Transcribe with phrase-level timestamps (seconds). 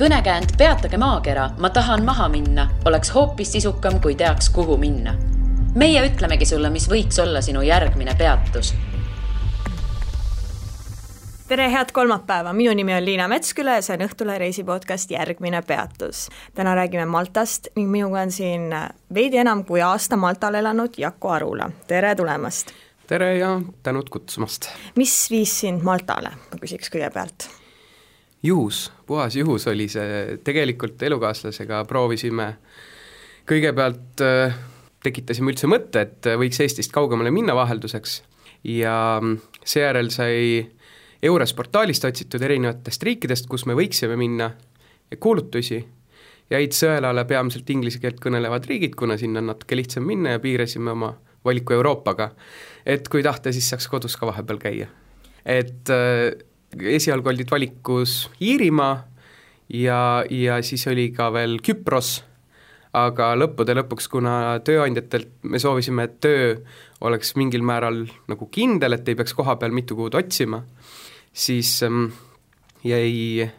[0.00, 5.14] kõnekäänd Peatage maakera, ma tahan maha minna, oleks hoopis sisukam, kui teaks, kuhu minna.
[5.74, 8.72] meie ütlemegi sulle, mis võiks olla sinu järgmine peatus
[11.48, 16.28] tere, head kolmapäeva, minu nimi on Liina Metsküla ja see on Õhtulehe reisipodcast Järgmine peatus.
[16.54, 18.70] täna räägime Maltast ning minuga on siin
[19.14, 22.72] veidi enam kui aasta Maltal elanud Jako Arula, tere tulemast!
[23.06, 24.70] tere ja tänud kutsumast!
[24.96, 27.59] mis viis sind Maltale, ma küsiks kõigepealt?
[28.42, 32.54] Juhus, puhas juhus oli see, tegelikult elukaaslasega proovisime
[33.50, 34.58] kõigepealt äh,
[35.04, 38.20] tekitasime üldse mõtte, et võiks Eestist kaugemale minna vahelduseks
[38.64, 38.94] ja
[39.64, 40.66] seejärel sai
[41.22, 44.50] EURES portaalist otsitud erinevatest riikidest, kus me võiksime minna,
[45.20, 45.80] kuulutusi,
[46.50, 50.94] jäid sõelale peamiselt inglise keelt kõnelevad riigid, kuna sinna on natuke lihtsam minna ja piirasime
[50.94, 51.14] oma
[51.44, 52.30] valiku Euroopaga.
[52.86, 54.86] et kui tahta, siis saaks kodus ka vahepeal käia.
[55.44, 56.32] et äh,
[56.78, 58.96] esialgu olid valikus Iirimaa
[59.74, 62.20] ja, ja siis oli ka veel Küpros,
[62.96, 66.54] aga lõppude lõpuks, kuna tööandjatelt me soovisime, et töö
[67.06, 70.64] oleks mingil määral nagu kindel, et ei peaks koha peal mitu kuud otsima
[71.32, 72.06] siis ähm,
[72.84, 73.50] jäi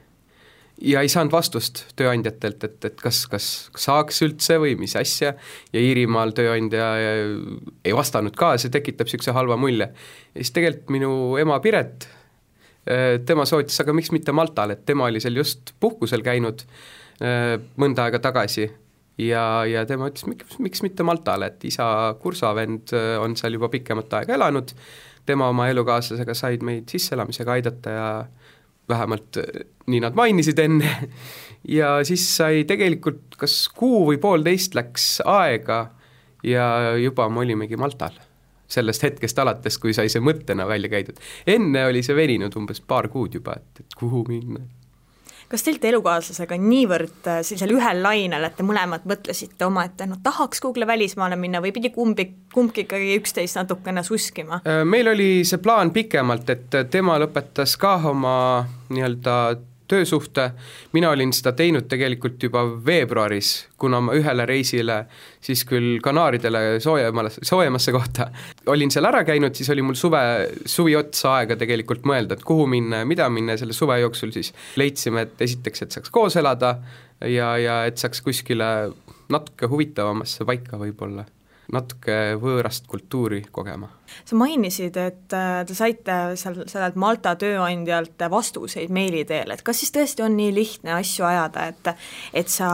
[0.81, 5.35] ja ei saanud vastust tööandjatelt, et, et kas, kas saaks üldse või mis asja,
[5.73, 6.87] ja Iirimaal tööandja
[7.85, 9.91] ei vastanud ka, see tekitab niisuguse halva mulje.
[10.33, 12.20] ja siis tegelikult minu ema Piret, äh,
[13.25, 16.63] tema soovitas, aga miks mitte Maltal, et tema oli seal just puhkusel käinud
[17.21, 18.69] äh, mõnda aega tagasi.
[19.21, 21.85] Ja, ja tema ütles, miks, miks mitte Maltal, et isa
[22.21, 24.73] kursavend äh, on seal juba pikemat aega elanud,
[25.27, 28.07] tema oma elukaaslasega said meid sisseelamisega aidata ja
[28.89, 30.95] vähemalt äh, nii nad mainisid enne,
[31.79, 35.83] ja siis sai tegelikult kas kuu või poolteist läks aega
[36.47, 38.17] ja juba me olimegi Maltal.
[38.71, 41.19] Sellest hetkest alates, kui sai see mõttena välja käidud.
[41.47, 44.63] enne oli see veninud umbes paar kuud juba, et, et kuhu minna
[45.51, 50.15] kas te olite elukaaslasega niivõrd äh, sellisel ühel lainel, et te mõlemad mõtlesite omaette, no
[50.23, 54.61] tahaks kuhugile välismaale minna või pidi kumbi, kumbki ikkagi üksteist natukene suskima?
[54.63, 58.37] Äh, meil oli see plaan pikemalt, et tema lõpetas ka oma
[58.91, 59.35] nii-öelda
[59.91, 60.47] töösuhte,
[60.95, 65.01] mina olin seda teinud tegelikult juba veebruaris, kuna ma ühele reisile
[65.43, 68.29] siis küll Kanaaridele soojemale, soojemasse kohta
[68.71, 70.21] olin seal ära käinud, siis oli mul suve,
[70.65, 74.33] suvi otsa aega tegelikult mõelda, et kuhu minna ja mida minna ja selle suve jooksul
[74.35, 76.77] siis leidsime, et esiteks, et saaks koos elada
[77.27, 78.71] ja, ja et saaks kuskile
[79.31, 81.25] natuke huvitavamasse paika võib-olla
[81.71, 83.89] natuke võõrast kultuuri kogema.
[84.25, 89.79] sa mainisid, et äh, te saite seal sellelt Malta tööandjalt vastuseid meili teel, et kas
[89.79, 91.93] siis tõesti on nii lihtne asju ajada, et
[92.33, 92.71] et sa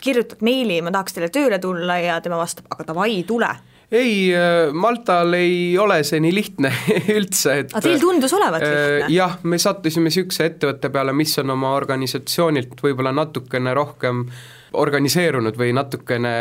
[0.00, 3.50] kirjutad meili, ma tahaks teile tööle tulla ja tema vastab, aga davai, tule
[3.90, 6.70] ei, äh, Maltal ei ole see nii lihtne
[7.18, 9.10] üldse, et aga teil tundus olevat äh, lihtne?
[9.16, 14.48] jah, me sattusime niisuguse ettevõtte peale, mis on oma organisatsioonilt võib-olla natukene rohkem äh,
[14.78, 16.32] organiseerunud või natukene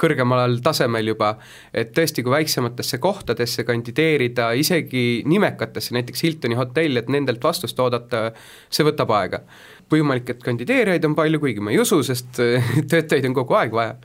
[0.00, 1.32] kõrgemal tasemel juba,
[1.72, 8.30] et tõesti, kui väiksematesse kohtadesse kandideerida, isegi nimekatesse, näiteks Hiltoni hotell, et nendelt vastust oodata,
[8.68, 9.42] see võtab aega.
[9.90, 12.40] võimalik, et kandideerijaid on palju, kuigi ma ei usu, sest
[12.90, 13.96] töötajaid on kogu aeg vaja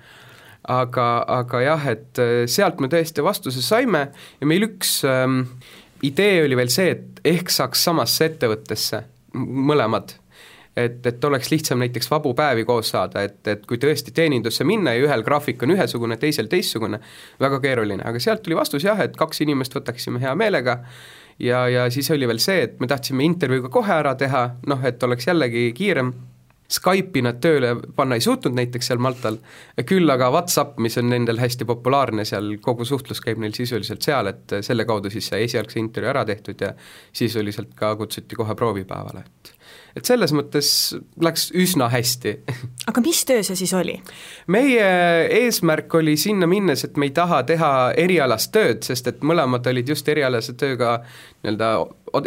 [0.69, 1.05] aga,
[1.41, 4.03] aga jah, et sealt me tõesti vastuse saime
[4.39, 5.43] ja meil üks ähm,
[6.05, 10.15] idee oli veel see, et ehk saaks samasse ettevõttesse mõlemad
[10.75, 14.95] et, et oleks lihtsam näiteks vabu päevi koos saada, et, et kui tõesti teenindusse minna
[14.95, 17.01] ja ühel graafik on ühesugune, teisel teistsugune,
[17.41, 20.81] väga keeruline, aga sealt tuli vastus jah, et kaks inimest võtaksime hea meelega.
[21.41, 25.01] Ja, ja siis oli veel see, et me tahtsime intervjuuga kohe ära teha, noh, et
[25.03, 26.11] oleks jällegi kiirem,
[26.71, 29.37] Skype'i nad tööle panna ei suutnud näiteks seal Maltal,
[29.87, 34.31] küll aga Whatsapp, mis on nendel hästi populaarne seal, kogu suhtlus käib neil sisuliselt seal,
[34.31, 36.73] et selle kaudu siis sai esialgse intervjuu ära tehtud ja
[37.13, 39.55] sisuliselt ka kutsuti kohe proovipäevale, et
[39.95, 40.69] et selles mõttes
[41.21, 42.35] läks üsna hästi.
[42.89, 43.97] aga mis töö see siis oli?
[44.51, 44.87] meie
[45.41, 49.91] eesmärk oli sinna minnes, et me ei taha teha erialast tööd, sest et mõlemad olid
[49.91, 51.01] just erialase tööga
[51.43, 51.73] nii-öelda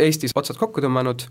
[0.04, 1.26] Eestis otsad kokku tõmmanud,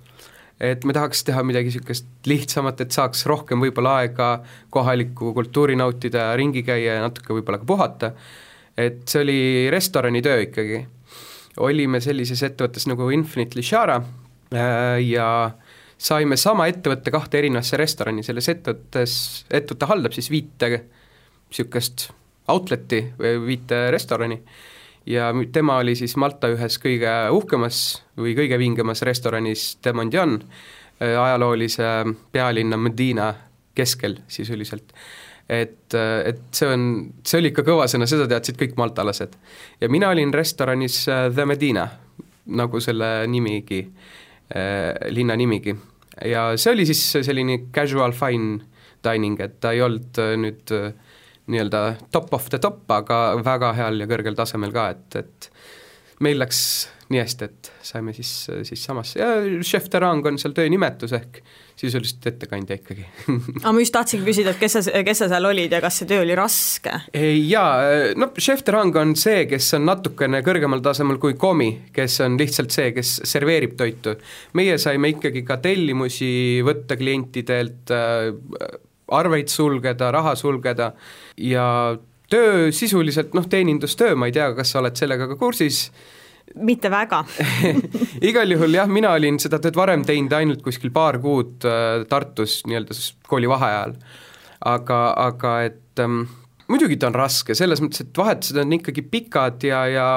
[0.61, 4.29] et me tahaks teha midagi niisugust lihtsamat, et saaks rohkem võib-olla aega
[4.73, 8.11] kohalikku kultuuri nautida ja ringi käia ja natuke võib-olla ka puhata,
[8.77, 9.39] et see oli
[9.73, 10.85] restoranitöö ikkagi.
[11.57, 15.51] olime sellises ettevõttes nagu Infinite Lishara äh, ja
[15.97, 20.69] saime sama ettevõtte kahte erinevasse restorani, selles ettevõttes, ettevõte haldab siis viite
[21.53, 22.09] niisugust
[22.49, 24.41] outlet'i või viite restorani
[25.05, 30.39] ja tema oli siis Malta ühes kõige uhkemas või kõige vingemas restoranis De Mondian,
[31.01, 31.89] äh, ajaloolise
[32.31, 33.33] pealinna Medina
[33.75, 34.93] keskel sisuliselt.
[35.49, 35.93] et,
[36.25, 36.83] et see on,
[37.27, 39.33] see oli ikka kõva sõna, seda teadsid kõik maltalased.
[39.81, 41.87] ja mina olin restoranis äh, The Medina,
[42.45, 43.81] nagu selle nimigi,
[44.55, 45.75] äh, linna nimigi
[46.25, 48.61] ja see oli siis selline casual fine
[49.03, 50.93] dining, et ta ei olnud äh, nüüd äh,
[51.51, 55.49] nii-öelda top of the top, aga väga heal ja kõrgel tasemel ka, et, et
[56.23, 56.63] meil läks
[57.11, 58.31] nii hästi, et saime siis,
[58.67, 59.33] siis samasse ja
[59.65, 61.41] chef de rang on seal töönimetus ehk
[61.79, 63.05] sisuliselt ettekandja ikkagi
[63.63, 66.09] aga ma just tahtsingi küsida, et kes sa, kes sa seal olid ja kas see
[66.09, 66.93] töö oli raske?
[67.49, 72.21] jaa, no chef de rang on see, kes on natukene kõrgemal tasemel kui komi, kes
[72.25, 74.15] on lihtsalt see, kes serveerib toitu.
[74.57, 78.31] meie saime ikkagi ka tellimusi võtta klientidelt äh,,
[79.19, 80.91] arveid sulgeda, raha sulgeda
[81.37, 81.67] ja
[82.33, 85.85] töö sisuliselt noh, teenindustöö, ma ei tea, kas sa oled sellega ka kursis,
[86.59, 87.23] mitte väga
[88.29, 92.61] igal juhul jah, mina olin seda tööd varem teinud ainult kuskil paar kuud äh, Tartus
[92.67, 92.97] nii-öelda
[93.29, 93.95] kooli vaheajal.
[94.73, 96.23] aga, aga et ähm,
[96.71, 100.07] muidugi ta on raske, selles mõttes, et vahetused on ikkagi pikad ja, ja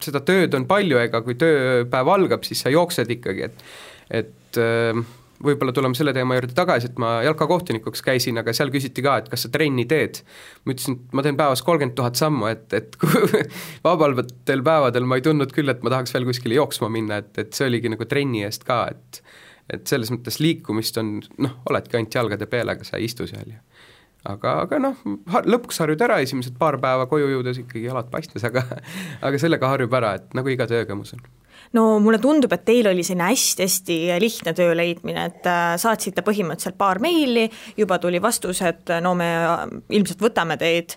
[0.00, 3.64] seda tööd on palju, ega kui tööpäev algab, siis sa jooksed ikkagi, et
[4.10, 5.02] et äh,
[5.44, 9.30] võib-olla tuleme selle teema juurde tagasi, et ma jalkakohtunikuks käisin, aga seal küsiti ka, et
[9.32, 10.22] kas sa trenni teed.
[10.64, 12.98] ma ütlesin, et ma teen päevas kolmkümmend tuhat sammu, et, et
[13.86, 17.56] vabadel päevadel ma ei tundnud küll, et ma tahaks veel kuskile jooksma minna, et, et
[17.56, 19.22] see oligi nagu trenni eest ka, et
[19.70, 23.58] et selles mõttes liikumist on noh, oledki ainult jalgade pealega, sa ei istu seal ju
[24.26, 25.04] aga, aga noh,
[25.46, 28.64] lõpuks harjud ära, esimesed paar päeva koju jõudes ikkagi jalad paistes, aga
[29.26, 31.22] aga sellega harjub ära, et nagu iga tööga, ma usun
[31.76, 36.78] no mulle tundub, et teil oli selline hästi-hästi lihtne töö leidmine, et äh, saatsite põhimõtteliselt
[36.80, 37.46] paar meili,
[37.78, 39.66] juba tuli vastus, et no me äh,
[39.98, 40.96] ilmselt võtame teid,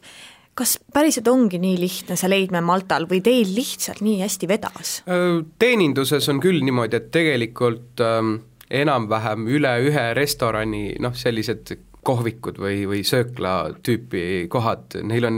[0.57, 4.97] kas päriselt ongi nii lihtne see leidmine Maltal või teil lihtsalt nii hästi vedas?
[5.05, 8.37] Äh, teeninduses on küll niimoodi, et tegelikult ähm,
[8.73, 13.53] enam-vähem üle ühe restorani noh, sellised kohvikud või, või söökla
[13.85, 15.37] tüüpi kohad, neil on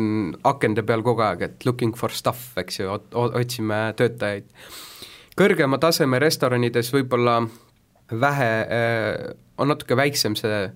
[0.50, 4.50] akende peal kogu aeg, et looking for stuff, eks ju, otsime töötajaid
[5.40, 7.40] kõrgema taseme restoranides võib-olla
[8.12, 10.68] vähe, äh, on natuke väiksem see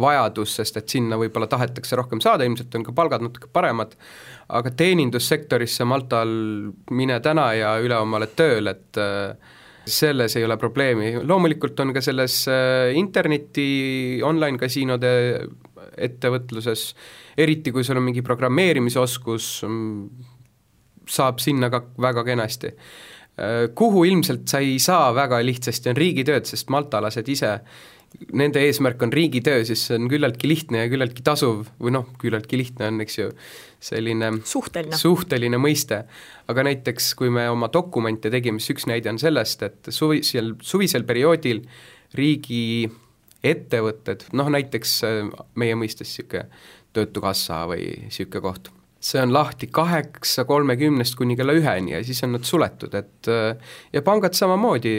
[0.00, 3.94] vajadus, sest et sinna võib-olla tahetakse rohkem saada, ilmselt on ka palgad natuke paremad,
[4.54, 6.32] aga teenindussektorisse Maltal
[6.90, 9.36] mine täna ja ülehomme oled tööl, et äh,
[9.86, 15.14] selles ei ole probleemi, loomulikult on ka selles äh, interneti online-kasiinode
[15.94, 16.88] ettevõtluses,
[17.38, 20.30] eriti kui sul on mingi programmeerimisoskus, mm,
[21.06, 22.72] saab sinna ka väga kenasti
[23.74, 27.56] kuhu ilmselt sa ei saa väga lihtsasti, on riigitööd, sest maltalased ise,
[28.34, 32.58] nende eesmärk on riigitöö, siis see on küllaltki lihtne ja küllaltki tasuv või noh, küllaltki
[32.60, 33.30] lihtne on, eks ju,
[33.82, 36.04] selline suhteline, suhteline mõiste.
[36.48, 41.06] aga näiteks, kui me oma dokumente tegime, siis üks näide on sellest, et suvisel, suvisel
[41.08, 41.64] perioodil
[42.14, 42.86] riigi
[43.44, 45.20] ettevõtted, noh näiteks äh,
[45.60, 46.48] meie mõistes niisugune
[46.94, 48.70] Töötukassa või niisugune koht
[49.04, 53.28] see on lahti kaheksa kolmekümnest kuni kella üheni ja siis on nad suletud, et
[53.92, 54.94] ja pangad samamoodi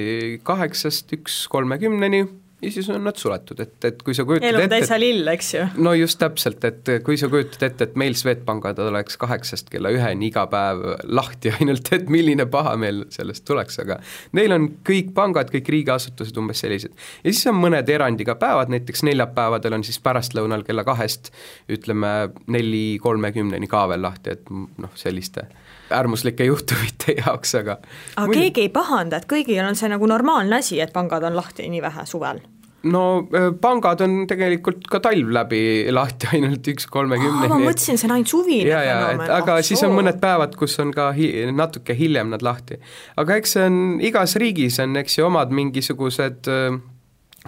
[0.46, 2.26] kaheksast üks kolmekümneni
[2.62, 5.50] ja siis on nad suletud, et, et kui sa kujutad elu on täitsa lill, eks
[5.54, 5.66] ju.
[5.84, 10.30] no just täpselt, et kui sa kujutad ette, et meil Swedbankad oleks kaheksast kella üheni
[10.32, 14.00] iga päev lahti ainult, et milline pahameel sellest tuleks, aga
[14.38, 16.96] neil on kõik pangad, kõik riigiasutused umbes sellised.
[17.24, 21.34] ja siis on mõned erandiga päevad, näiteks neljapäevadel on siis pärastlõunal kella kahest
[21.72, 22.16] ütleme
[22.48, 25.50] neli kolmekümneni ka veel lahti, et noh, selliste
[25.94, 27.80] äärmuslike juhtumite jaoks, aga
[28.16, 28.42] aga muidu...
[28.42, 31.82] keegi ei pahanda, et kõigil on see nagu normaalne asi, et pangad on lahti nii
[31.86, 32.42] vähe suvel?
[32.86, 33.04] no
[33.34, 35.60] äh, pangad on tegelikult ka talv läbi
[35.94, 37.50] lahti ainult üks kolmekümneni.
[37.50, 39.30] ma mõtlesin, see on ainult suvine fenomen.
[39.38, 42.80] aga oh, siis on mõned päevad, kus on ka hi-, natuke hiljem nad lahti.
[43.22, 46.82] aga eks see on, igas riigis on, eks ju, omad mingisugused äh,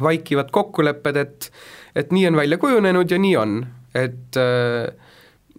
[0.03, 1.51] vaikivad kokkulepped, et
[1.98, 3.60] et nii on välja kujunenud ja nii on,
[3.98, 4.89] et äh,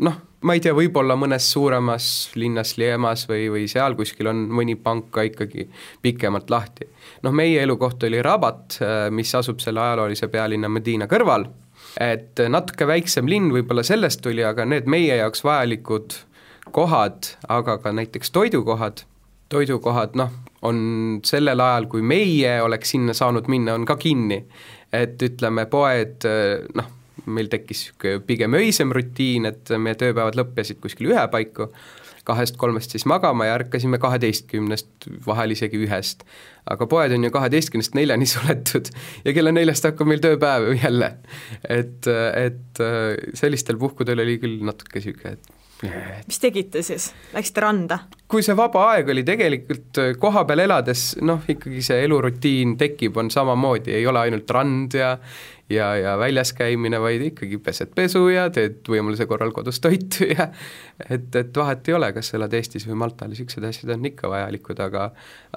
[0.06, 4.76] noh, ma ei tea, võib-olla mõnes suuremas linnas, Liemas või, või seal kuskil on mõni
[4.78, 5.68] pank ka ikkagi
[6.02, 6.88] pikemalt lahti.
[7.22, 8.78] noh, meie elukoht oli Rabat,
[9.10, 11.48] mis asub selle ajaloolise pealinna Medina kõrval,
[12.00, 16.14] et natuke väiksem linn võib-olla sellest tuli, aga need meie jaoks vajalikud
[16.72, 19.02] kohad, aga ka näiteks toidukohad,
[19.48, 20.30] toidukohad noh,
[20.62, 20.78] on
[21.26, 24.44] sellel ajal, kui meie oleks sinna saanud minna, on ka kinni.
[24.92, 26.24] et ütleme, poed
[26.74, 26.86] noh,
[27.28, 31.68] meil tekkis niisugune pigem öisem rutiin, et meie tööpäevad lõppesid kuskil ühe paiku,
[32.28, 36.26] kahest-kolmest siis magama ja ärkasime kaheteistkümnest, vahel isegi ühest.
[36.68, 38.90] aga poed on ju kaheteistkümnest neljani suletud
[39.24, 41.14] ja kella neljast hakkab meil tööpäev jälle.
[41.68, 42.82] et, et
[43.34, 45.54] sellistel puhkudel oli küll natuke niisugune, et
[46.26, 47.98] mis tegite siis, läksite randa?
[48.28, 53.94] kui see vaba aeg oli tegelikult kohapeal elades, noh, ikkagi see elurutiin tekib, on samamoodi,
[53.96, 55.14] ei ole ainult rand ja
[55.70, 60.48] ja, ja väljas käimine, vaid ikkagi pesed pesu ja teed võimaluse korral kodus toitu ja
[61.08, 64.30] et, et vahet ei ole, kas sa elad Eestis või Maltal, niisugused asjad on ikka
[64.32, 65.10] vajalikud, aga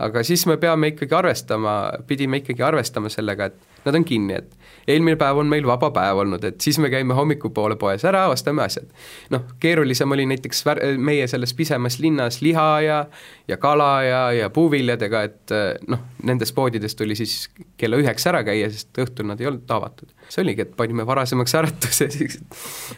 [0.07, 1.75] aga siis me peame ikkagi arvestama,
[2.07, 4.57] pidime ikkagi arvestama sellega, et nad on kinni, et
[4.89, 8.63] eelmine päev on meil vaba päev olnud, et siis me käime hommikupoole poes ära, ostame
[8.65, 8.89] asjad.
[9.33, 12.99] noh, keerulisem oli näiteks vär-, meie selles pisemas linnas liha ja
[13.47, 15.55] ja kala ja, ja puuviljadega, et
[15.87, 20.09] noh, nendes poodides tuli siis kella üheks ära käia, sest õhtul nad ei olnud avatud.
[20.29, 22.39] see oligi, et panime varasemaks äratuse, siis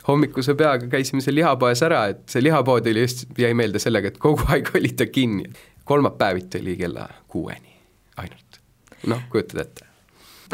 [0.08, 4.22] hommikuse peaga käisime seal lihapoes ära, et see lihapood oli just, jäi meelde sellega, et
[4.22, 5.50] kogu aeg oli ta kinni.
[5.84, 7.74] kolmapäeviti oli kella kuueni
[8.18, 8.62] ainult.
[9.08, 9.93] noh, kujutad ette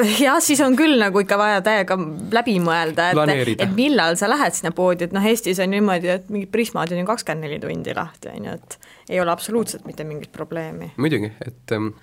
[0.26, 1.98] jah, siis on küll nagu ikka vaja täiega
[2.36, 6.30] läbi mõelda, et, et millal sa lähed sinna poodi, et noh, Eestis on niimoodi, et
[6.34, 8.78] mingid Prismad on ju kakskümmend neli tundi lahti, on ju, et
[9.10, 10.94] ei ole absoluutselt mitte mingit probleemi.
[10.98, 11.94] muidugi, et ähm,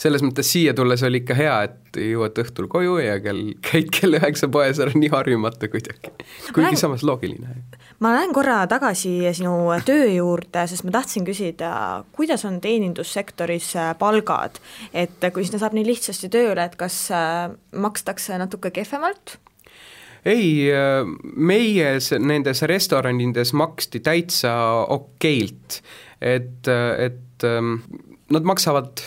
[0.00, 4.16] selles mõttes siia tulles oli ikka hea, et jõuad õhtul koju ja kell, käid kell
[4.16, 6.12] üheksa poes ära, nii harjumata kuidagi.
[6.50, 7.56] kuigi lähen, samas loogiline.
[8.00, 9.54] ma lähen korra tagasi sinu
[9.86, 11.72] töö juurde, sest ma tahtsin küsida,
[12.16, 14.60] kuidas on teenindussektoris äh, palgad,
[14.94, 19.36] et kui sinna saab nii lihtsasti tööle, et kas äh, makstakse natuke kehvemalt?
[20.24, 21.04] ei, äh,
[21.36, 24.54] meie nendes restoranides maksti täitsa
[24.96, 25.80] okeilt,
[26.20, 27.78] et, et ähm,
[28.30, 29.00] nad maksavad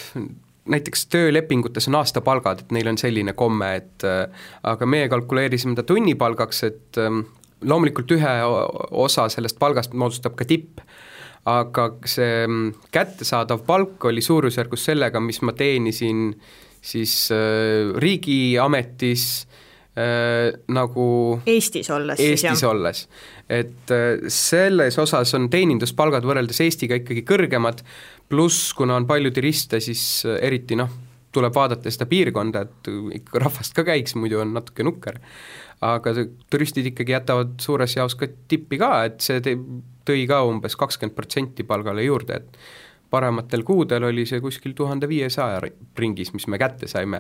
[0.70, 4.27] näiteks töölepingutes on aastapalgad, et neil on selline komme, et äh,
[4.63, 7.25] aga meie kalkuleerisime ta tunnipalgaks, et ähm,
[7.67, 8.36] loomulikult ühe
[8.91, 10.84] osa sellest palgast moodustab ka tipp,
[11.50, 16.29] aga see ähm, kättesaadav palk oli suurusjärgus sellega, mis ma teenisin
[16.84, 19.25] siis äh, riigiametis
[19.98, 21.08] äh, nagu
[21.48, 22.72] Eestis olles Eestis siis, jah?
[22.72, 23.08] olles.
[23.50, 27.84] et äh, selles osas on teeninduspalgad võrreldes Eestiga ikkagi kõrgemad,
[28.33, 30.89] pluss kuna on palju turiste, siis äh, eriti noh,
[31.33, 35.19] tuleb vaadata seda piirkonda, et ikka rahvast ka käiks, muidu on natuke nukker.
[35.83, 36.13] aga
[36.53, 39.57] turistid ikkagi jätavad suures jaos ka tippi ka, et see te-,
[40.07, 42.61] tõi ka umbes kakskümmend protsenti palgale juurde, et
[43.11, 45.59] parematel kuudel oli see kuskil tuhande viiesaja
[45.99, 47.19] ringis, mis me kätte saime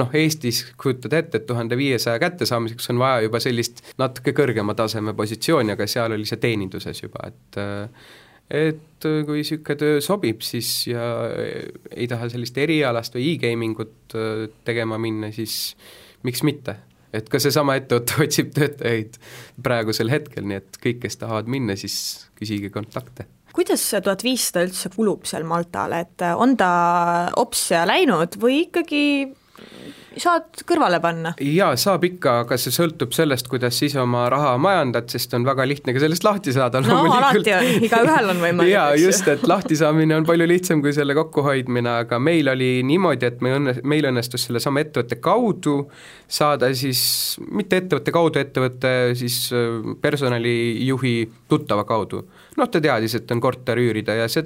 [0.00, 5.14] noh, Eestis kujutad ette, et tuhande viiesaja kättesaamiseks on vaja juba sellist natuke kõrgema taseme
[5.14, 8.10] positsiooni, aga seal oli see teeninduses juba, et äh,
[8.50, 11.02] et äh, kui niisugune töö sobib, siis ja
[11.90, 15.76] ei taha sellist erialast või e-gaming ut äh, tegema minna, siis
[16.26, 16.76] miks mitte.
[17.12, 19.18] et ka seesama ettevõte otsib töötajaid
[19.62, 24.64] praegusel hetkel, nii et kõik, kes tahavad minna, siis küsige kontakte kuidas see tuhat viissada
[24.64, 26.72] üldse kulub seal Maltal, et on ta
[27.36, 29.02] ops läinud või ikkagi
[30.20, 31.32] saad kõrvale panna?
[31.40, 35.64] jaa, saab ikka, aga see sõltub sellest, kuidas ise oma raha majandad, sest on väga
[35.68, 40.16] lihtne ka sellest lahti saada no alati on, igaühel on võimalik jaa, just, et lahtisaamine
[40.18, 44.48] on palju lihtsam kui selle kokkuhoidmine, aga meil oli niimoodi, et me õnne, meil õnnestus
[44.48, 45.78] sellesama ettevõtte kaudu
[46.32, 47.02] saada siis,
[47.52, 51.16] mitte ettevõtte kaudu, ettevõtte siis äh, personalijuhi
[51.48, 52.26] tuttava kaudu.
[52.56, 54.44] noh, ta teadis, et on korter üürida ja see,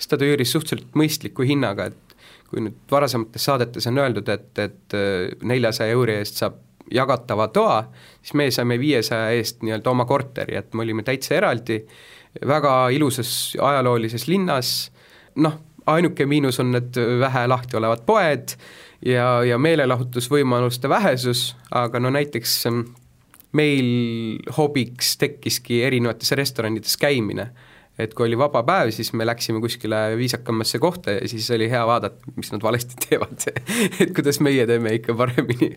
[0.00, 2.11] seda ta üüris suhteliselt mõistliku hinnaga, et
[2.52, 6.60] kui nüüd varasemates saadetes on öeldud, et, et äh, neljasaja euri eest saab
[6.92, 7.78] jagatava toa,
[8.20, 11.78] siis meie saime viiesaja eest nii-öelda oma korteri, et me olime täitsa eraldi,
[12.48, 14.74] väga ilusas ajaloolises linnas,
[15.40, 15.56] noh,
[15.88, 18.54] ainuke miinus on need vähe lahti olevad poed
[19.06, 22.84] ja, ja meelelahutusvõimaluste vähesus, aga no näiteks ähm,
[23.56, 27.50] meil hobiks tekkiski erinevates restoranides käimine
[28.00, 31.82] et kui oli vaba päev, siis me läksime kuskile viisakamasse kohta ja siis oli hea
[31.86, 33.44] vaadata, mis nad valesti teevad
[34.00, 35.74] et kuidas meie teeme ikka paremini.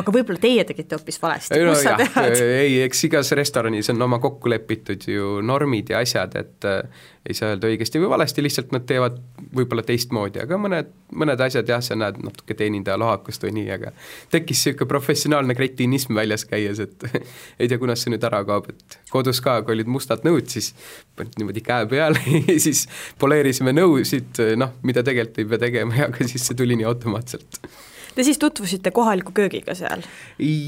[0.00, 2.40] aga võib-olla teie tegite hoopis valesti no,, kus sa tead?
[2.40, 6.80] ei, eks igas restoranis on oma kokku lepitud ju normid ja asjad, et äh,
[7.28, 9.18] ei saa öelda õigesti või valesti, lihtsalt nad teevad
[9.56, 10.88] võib-olla teistmoodi, aga mõned,
[11.20, 13.92] mõned asjad jah, sa näed natuke teenindaja lohakust või nii, aga
[14.32, 17.04] tekkis niisugune professionaalne kretinism väljas käies, et
[17.60, 20.72] ei tea, kunas see nüüd ära kaob, et kodus ka, kui olid mustad nõud, siis
[21.20, 22.86] panid niimoodi käe peale ja siis
[23.20, 27.62] poleerisime nõusid, noh, mida tegelikult ei pea tegema, aga siis see tuli nii automaatselt
[28.10, 30.02] Te siis tutvusite kohaliku köögiga seal?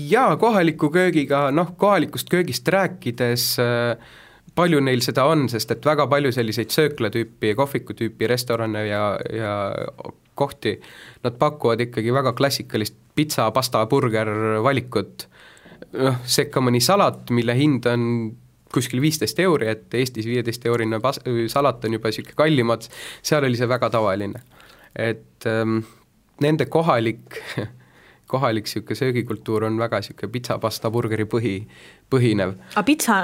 [0.08, 4.12] jaa, kohaliku köögiga, noh, kohalikust köögist rääkides äh,
[4.54, 9.54] palju neil seda on, sest et väga palju selliseid sööklatüüpi ja kohvikutüüpi restorane ja, ja
[10.38, 10.76] kohti,
[11.24, 14.30] nad pakuvad ikkagi väga klassikalist pitsa, pasta, burger
[14.64, 15.26] valikut,
[15.98, 18.06] noh, sekka mõni salat, mille hind on
[18.72, 21.20] kuskil viisteist euri, et Eestis viieteist eurine pas-,
[21.52, 22.88] salat on juba niisugune kallimad,
[23.22, 24.42] seal oli see väga tavaline.
[24.96, 25.78] et ähm,
[26.40, 27.38] nende kohalik
[28.32, 31.54] kohalik niisugune söögikultuur on väga niisugune pitsa, pasta, burgeri põhi,
[32.12, 32.54] põhinev.
[32.74, 33.18] aga pitsa,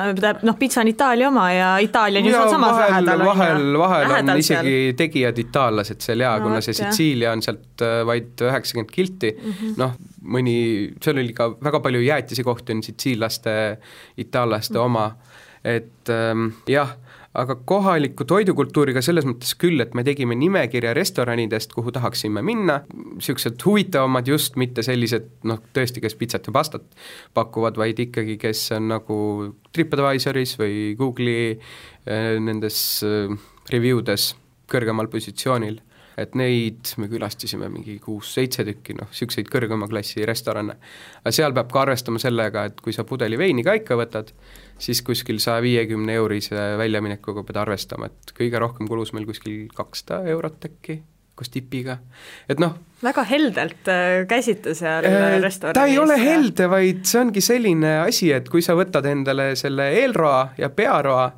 [0.47, 3.25] noh, pitsa on Itaalia oma ja Itaalia on ju sealsamas lähedal.
[3.31, 4.99] vahel, vahel on isegi seal.
[5.01, 9.51] tegijad itaallased seal ja no, kuna see Sitsiilia on sealt äh, vaid üheksakümmend kilti mm
[9.51, 9.99] -hmm., noh,
[10.37, 10.57] mõni,
[11.05, 13.53] seal oli ka väga palju jäätisikohti on sitsiillaste,
[14.17, 14.85] itaallaste mm -hmm.
[14.85, 15.17] oma,
[15.65, 16.97] et ähm, jah
[17.39, 23.63] aga kohaliku toidukultuuriga selles mõttes küll, et me tegime nimekirja restoranidest, kuhu tahaksime minna, niisugused
[23.65, 26.87] huvitavamad just, mitte sellised noh, tõesti, kes pitsat ja pastat
[27.39, 29.19] pakuvad, vaid ikkagi, kes on nagu
[29.77, 33.37] TripAdvisoris või Google'i äh, nendes äh,
[33.73, 34.33] review des
[34.69, 35.83] kõrgemal positsioonil
[36.19, 40.75] et neid me külastasime mingi kuus-seitse tükki, noh, niisuguseid kõrgema klassi restorane.
[41.23, 44.33] aga seal peab ka arvestama sellega, et kui sa pudeli veini ka ikka võtad,
[44.79, 50.23] siis kuskil saja viiekümne eurise väljaminekuga pead arvestama, et kõige rohkem kulus meil kuskil kakssada
[50.31, 51.01] eurot äkki,
[51.39, 51.99] koos tipiga,
[52.51, 55.79] et noh väga heldelt äh, käisite seal äh, restoranis.
[55.79, 59.91] ta ei ole helde, vaid see ongi selline asi, et kui sa võtad endale selle
[60.01, 61.29] eelroa ja pearoa,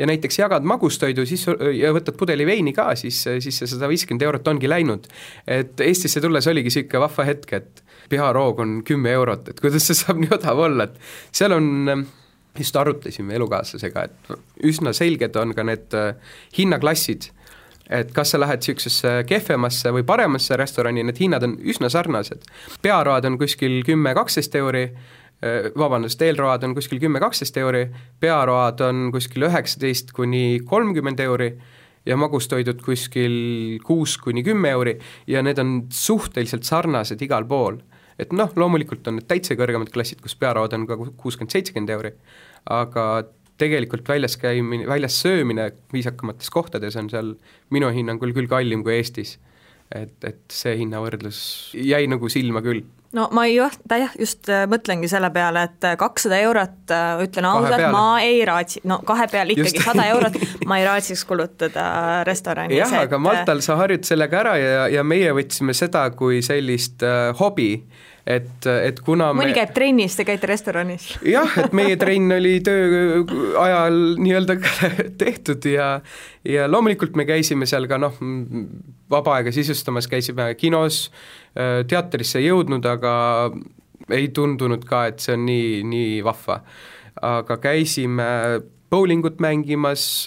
[0.00, 1.44] ja näiteks jagad magustoidu, siis
[1.76, 5.10] ja võtad pudeli veini ka, siis, siis see sada viiskümmend eurot ongi läinud.
[5.46, 9.98] et Eestisse tulles oligi niisugune vahva hetk, et pearoog on kümme eurot, et kuidas see
[9.98, 12.06] saab nii odav olla, et seal on
[12.58, 14.32] just arutasime elukaaslasega, et
[14.66, 16.14] üsna selged on ka need äh,
[16.56, 17.30] hinnaklassid,
[17.90, 22.46] et kas sa lähed niisugusesse kehvemasse või paremasse restorani, need hinnad on üsna sarnased.
[22.82, 24.84] pearoad on kuskil kümme-kaksteist euri,
[25.42, 27.86] äh, vabandust, eelroad on kuskil kümme-kaksteist euri,
[28.20, 31.52] pearoad on kuskil üheksateist kuni kolmkümmend euri
[32.06, 34.96] ja magustoidud kuskil kuus kuni kümme euri
[35.28, 37.78] ja need on suhteliselt sarnased igal pool
[38.20, 42.14] et noh, loomulikult on need täitsa kõrgemad klassid, kus pearaod on ka kuuskümmend, seitsekümmend euri,
[42.70, 43.06] aga
[43.60, 47.34] tegelikult väljas käimine, väljas söömine viisakamates kohtades on seal
[47.74, 49.38] minu hinnangul küll kallim kui Eestis.
[49.90, 51.38] et, et see hinnavõrdlus
[51.74, 52.84] jäi nagu silma küll
[53.16, 57.22] no ma ei jah, jah, just äh, mõtlengi selle peale, et äh, kakssada eurot, äh,
[57.24, 60.38] ütlen ausalt, ma ei raatsi, no kahe peale ikkagi sada eurot,
[60.70, 61.88] ma ei raatsiks kulutada
[62.28, 62.78] restoranis.
[62.78, 67.32] jah, aga Maltal sa harjud sellega ära ja, ja meie võtsime seda kui sellist äh,
[67.40, 67.72] hobi
[68.26, 69.56] et, et kuna mõni me...
[69.56, 73.24] käib trennis, te käite restoranis jah, et meie trenn oli töö
[73.60, 74.56] ajal nii-öelda
[75.22, 75.92] tehtud ja
[76.44, 78.16] ja loomulikult me käisime seal ka noh,
[79.10, 81.08] vaba aega sisustamas, käisime kinos,
[81.90, 83.12] teatrisse ei jõudnud, aga
[84.14, 86.60] ei tundunud ka, et see on nii, nii vahva.
[87.20, 88.24] aga käisime
[88.90, 90.26] bowlingut mängimas,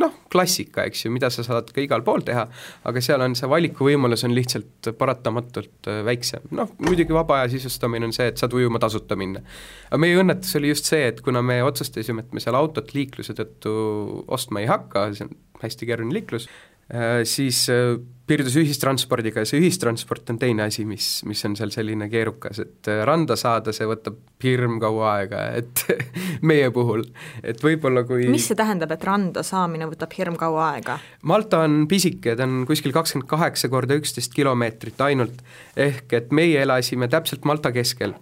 [0.00, 2.46] noh, klassika, eks ju, mida sa saad ka igal pool teha,
[2.88, 6.46] aga seal on see valikuvõimalus on lihtsalt paratamatult äh, väiksem.
[6.56, 9.42] noh, muidugi vaba aja sisustamine on see, et saad ujuma tasuta minna.
[9.90, 13.36] aga meie õnnetus oli just see, et kuna me otsustasime, et me seal autot liikluse
[13.36, 13.74] tõttu
[14.32, 16.48] ostma ei hakka, see on hästi keeruline liiklus,
[17.26, 17.96] siis äh,
[18.26, 22.90] piirdus ühistranspordiga ja see ühistransport on teine asi, mis, mis on seal selline keerukas, et
[22.90, 25.82] äh, randa saada, see võtab hirmkaua aega, et
[26.50, 27.04] meie puhul,
[27.42, 30.98] et võib-olla kui mis see tähendab, et randa saamine võtab hirmkaua aega?
[31.26, 35.42] Malta on pisike, ta on kuskil kakskümmend kaheksa korda üksteist kilomeetrit ainult,
[35.78, 38.14] ehk et meie elasime täpselt Malta keskel.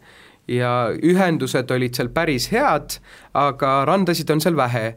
[0.48, 2.98] Ja ühendused olid seal päris head,
[3.32, 4.90] aga randasid on seal vähe.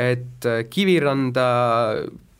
[0.00, 1.44] Et Kiviranda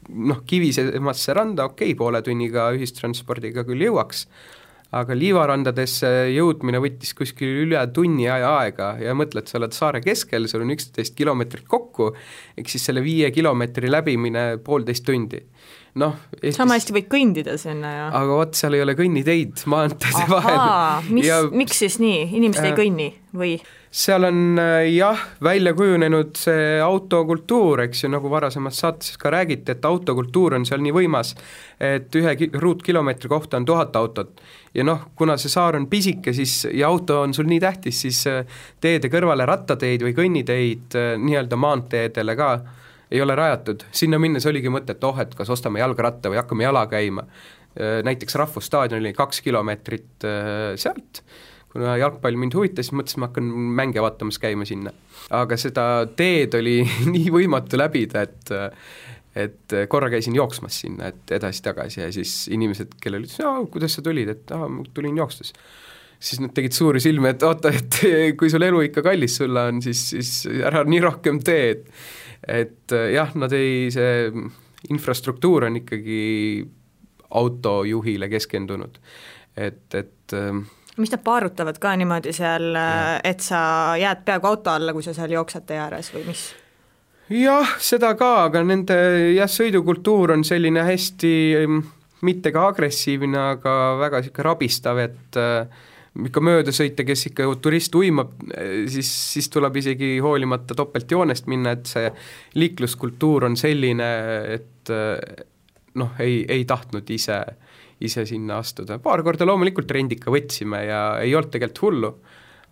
[0.09, 4.27] noh, kivisemasse randa okei okay,, poole tunniga ühistranspordiga küll jõuaks,
[4.95, 10.47] aga liivarandadesse jõudmine võttis kuskil üle tunni aja aega ja mõtled, sa oled saare keskel,
[10.51, 12.13] sul on üksteist kilomeetrit kokku,
[12.59, 15.43] ehk siis selle viie kilomeetri läbimine poolteist tundi
[15.99, 16.57] noh Eestis...
[16.59, 18.07] sama hästi võid kõndida sinna ju.
[18.19, 20.59] aga vot, seal ei ole kõnniteid maanteede vahel.
[21.15, 23.57] mis ja..., miks siis nii, inimesed äh, ei kõnni või?
[23.95, 29.77] Seal on äh, jah, välja kujunenud see autokultuur, eks ju, nagu varasemas saates ka räägiti,
[29.77, 31.35] et autokultuur on seal nii võimas,
[31.79, 34.41] et ühe ruutkilomeetri kohta on tuhat autot.
[34.75, 38.25] ja noh, kuna see saar on pisike, siis ja auto on sul nii tähtis, siis
[38.31, 38.43] äh,
[38.81, 42.55] teede kõrvale rattateid või kõnniteid nii-öelda maanteedele ka
[43.15, 46.67] ei ole rajatud, sinna minnes oligi mõte, et oh, et kas ostame jalgratta või hakkame
[46.67, 47.27] jala käima.
[47.75, 51.23] Äh, näiteks Rahvusstaadion oli kaks kilomeetrit äh, sealt,
[51.75, 53.49] kuna jalgpall mind huvitas, siis mõtlesin, ma hakkan
[53.81, 54.95] mänge vaatamas käima sinna.
[55.35, 56.79] aga seda teed oli
[57.15, 58.55] nii võimatu läbida, et
[59.35, 64.05] et korra käisin jooksmas sinna, et edasi-tagasi ja siis inimesed, kellel ütlesid, aa, kuidas sa
[64.07, 65.51] tulid, et aa, tulin jookstes
[66.25, 67.99] siis nad tegid suuri silmi, et oota, et
[68.39, 70.31] kui sul elu ikka kallis sulle on, siis, siis
[70.63, 71.91] ära nii rohkem tee, et
[72.45, 74.29] et jah, nad ei, see
[74.93, 76.19] infrastruktuur on ikkagi
[77.41, 78.99] autojuhile keskendunud,
[79.57, 80.35] et, et
[80.97, 85.15] mis nad paarutavad ka niimoodi seal, äh, et sa jääd peaaegu auto alla, kui sa
[85.17, 86.45] seal jooksed tee ääres või mis?
[87.35, 88.99] jah, seda ka, aga nende
[89.35, 91.81] jah, sõidukultuur on selline hästi ähm,
[92.25, 95.91] mitte ka agressiivne, aga väga niisugune rabistav, et äh,
[96.29, 98.37] ikka mööda sõita, kes ikka turist uimab,
[98.87, 102.13] siis, siis tuleb isegi hoolimata topeltjoonest minna, et see
[102.55, 104.11] liikluskultuur on selline,
[104.55, 104.93] et
[105.99, 107.41] noh, ei, ei tahtnud ise,
[108.01, 112.13] ise sinna astuda, paar korda loomulikult rendika võtsime ja ei olnud tegelikult hullu,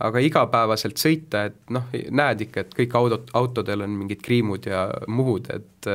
[0.02, 4.86] aga igapäevaselt sõita, et noh, näed ikka, et kõik autod, autodel on mingid kriimud ja
[5.06, 5.90] muhud, et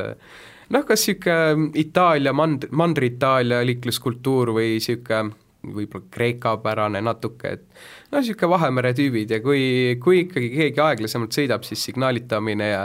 [0.72, 5.36] noh, kas niisugune Itaalia, mand-, Mandri-Itaalia liikluskultuur või niisugune
[5.74, 11.66] võib-olla Kreeka-pärane natuke, et no niisugune Vahemere tüübid ja kui, kui ikkagi keegi aeglasemalt sõidab,
[11.66, 12.84] siis signaalitamine ja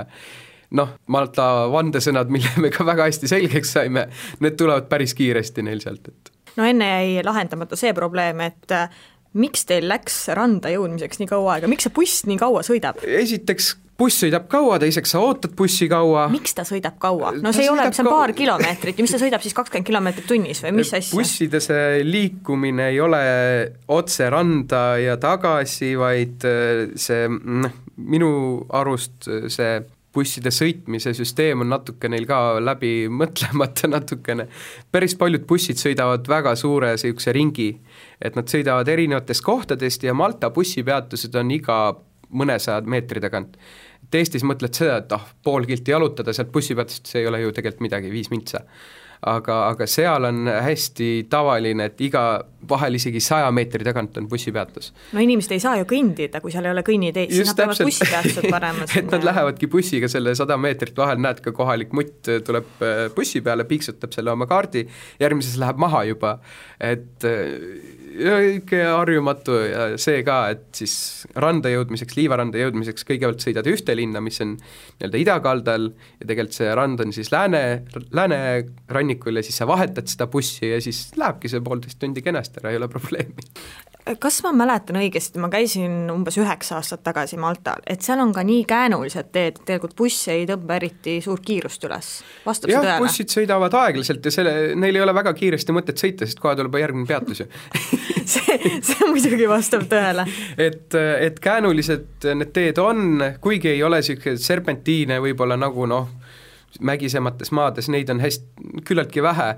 [0.78, 4.08] noh, Malta vandesõnad, mille me ka väga hästi selgeks saime,
[4.44, 8.90] need tulevad päris kiiresti neil sealt, et no enne jäi lahendamata see probleem, et äh,
[9.34, 13.02] miks teil läks randa jõudmiseks nii kaua aega, miks see buss nii kaua sõidab?
[13.04, 16.26] esiteks buss sõidab kaua, teiseks sa ootad bussi kaua.
[16.34, 17.34] miks ta sõidab kaua?
[17.38, 19.90] no see ta ei ole, see on paar kilomeetrit ja mis ta sõidab siis kakskümmend
[19.90, 21.14] kilomeetrit tunnis või mis asja?
[21.18, 23.24] busside see liikumine ei ole
[23.94, 28.32] otse randa ja tagasi, vaid äh, see noh, minu
[28.74, 29.76] arust see
[30.14, 34.48] busside sõitmise süsteem on natuke neil ka läbi mõtlemata natukene.
[34.92, 37.70] päris paljud bussid sõidavad väga suure niisuguse ringi,
[38.22, 41.80] et nad sõidavad erinevatest kohtadest ja Malta bussipeatused on iga
[42.34, 43.58] mõnesaja meetri tagant.
[44.04, 47.52] et Eestis mõtled seda, et ah, pool kilti jalutada sealt bussipeatusest, see ei ole ju
[47.52, 48.64] tegelikult midagi, viis mintsa
[49.30, 52.24] aga, aga seal on hästi tavaline, et iga,
[52.70, 54.92] vahel isegi saja meetri tagant on bussipeatus.
[55.14, 58.50] no inimesed ei saa ju kõndida, kui seal ei ole kõnniteid, siis nad peavad bussipeatused
[58.52, 63.04] panema et nad lähevadki bussiga selle sada meetrit, vahel näed ka kohalik mutt tuleb äh,
[63.16, 64.86] bussi peale, piiksutab selle oma kaardi,
[65.24, 66.38] järgmises läheb maha juba,
[66.84, 70.96] et äh, ikka harjumatu ja see ka, et siis
[71.40, 76.70] randa jõudmiseks, Liivaranda jõudmiseks kõigepealt sõidad ühte linna, mis on nii-öelda idakaldal ja tegelikult see
[76.78, 77.64] rand on siis lääne,
[79.14, 82.72] läänerannikul ja siis sa vahetad seda bussi ja siis lähebki see poolteist tundi kenasti ära,
[82.72, 83.44] ei ole probleemi
[84.20, 88.44] kas ma mäletan õigesti, ma käisin umbes üheksa aastat tagasi Maltal, et seal on ka
[88.44, 92.10] nii käänulised teed, et tegelikult buss ei tõmba eriti suurt kiirust üles,
[92.46, 92.98] vastab see tõele?
[93.00, 96.76] bussid sõidavad aeglaselt ja selle, neil ei ole väga kiiresti mõtet sõita, sest kohe tuleb
[96.82, 97.48] järgmine peatus ju
[98.34, 100.28] see, see muidugi vastab tõele.
[100.58, 101.00] et,
[101.30, 106.12] et käänulised need teed on, kuigi ei ole niisuguseid serpentiine võib-olla nagu noh,
[106.82, 109.50] mägisemates maades, neid on hästi, küllaltki vähe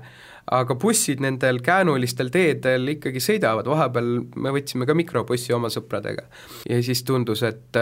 [0.52, 6.28] aga bussid nendel käänulistel teedel ikkagi sõidavad, vahepeal me võtsime ka mikrobussi oma sõpradega
[6.68, 7.80] ja siis tundus, et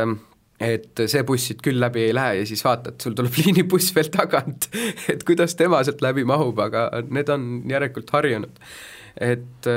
[0.63, 4.11] et see buss siit küll läbi ei lähe ja siis vaatad, sul tuleb liinibuss veel
[4.15, 4.69] tagant,
[5.11, 8.61] et kuidas tema sealt läbi mahub, aga need on järelikult harjunud.
[9.21, 9.69] Et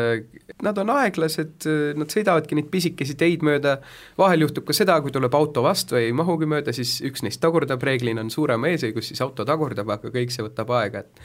[0.66, 3.76] nad on aeglased, nad sõidavadki neid pisikesi teid mööda,
[4.18, 7.84] vahel juhtub ka seda, kui tuleb auto vastu, ei mahugi mööda, siis üks neist tagurdab,
[7.86, 11.22] reeglina on suurema eesõigus, siis auto tagurdab, aga kõik see võtab aega, et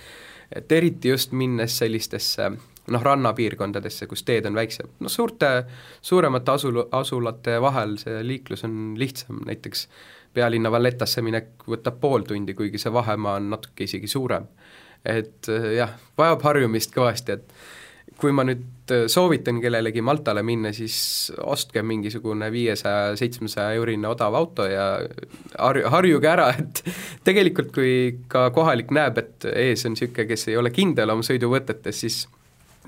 [0.52, 2.50] et eriti just minnes sellistesse
[2.92, 5.52] noh, rannapiirkondadesse, kus teed on väiksem, no suurte,
[6.04, 9.86] suuremate asul, asulate vahel see liiklus on lihtsam, näiteks
[10.34, 14.48] pealinna Vallettasse minek võtab pool tundi, kuigi see vahemaa on natuke isegi suurem.
[15.04, 17.54] et jah, vajab harjumist kõvasti, et
[18.20, 24.34] kui ma nüüd äh, soovitan kellelegi Maltale minna, siis ostke mingisugune viiesaja, seitsmesaja eurine odav
[24.38, 24.86] auto ja
[25.58, 26.82] harju, harjuge ära, et
[27.26, 27.94] tegelikult kui
[28.32, 32.22] ka kohalik näeb, et ees on niisugune, kes ei ole kindel oma sõiduvõtetes, siis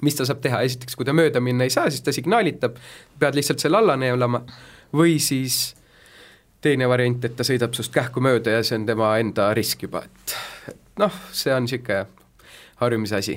[0.04, 2.76] mis ta saab teha, esiteks kui ta mööda minna ei saa, siis ta signaalitab,
[3.18, 4.42] pead lihtsalt selle alla neelama,
[4.94, 5.74] või siis
[6.64, 10.04] teine variant, et ta sõidab sinust kähku mööda ja see on tema enda risk juba,
[10.08, 10.36] et
[11.00, 12.23] noh, see on niisugune
[12.80, 13.34] harjumise asi.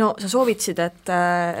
[0.00, 1.12] no sa soovitasid, et,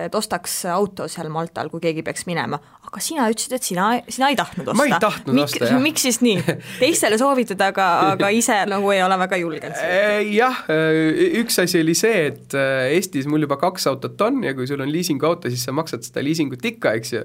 [0.06, 2.58] et ostaks auto seal Maltal, kui keegi peaks minema,
[2.90, 4.78] aga sina ütlesid, et sina, sina ei tahtnud osta.
[4.78, 5.82] ma ei tahtnud Mik, osta, jah.
[5.82, 6.42] miks siis nii?
[6.82, 9.82] teistele soovitad, aga, aga ise nagu ei ole väga julgenud?
[9.86, 14.42] Äh, jah, äh, üks asi oli see, et äh, Eestis mul juba kaks autot on
[14.46, 17.24] ja kui sul on liisinguauto, siis sa maksad seda liisingut ikka, eks ju,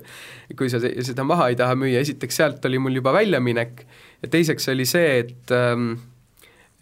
[0.59, 3.87] kui sa seda maha ei taha müüa, esiteks sealt oli mul juba väljaminek
[4.21, 5.95] ja teiseks oli see, et ähm,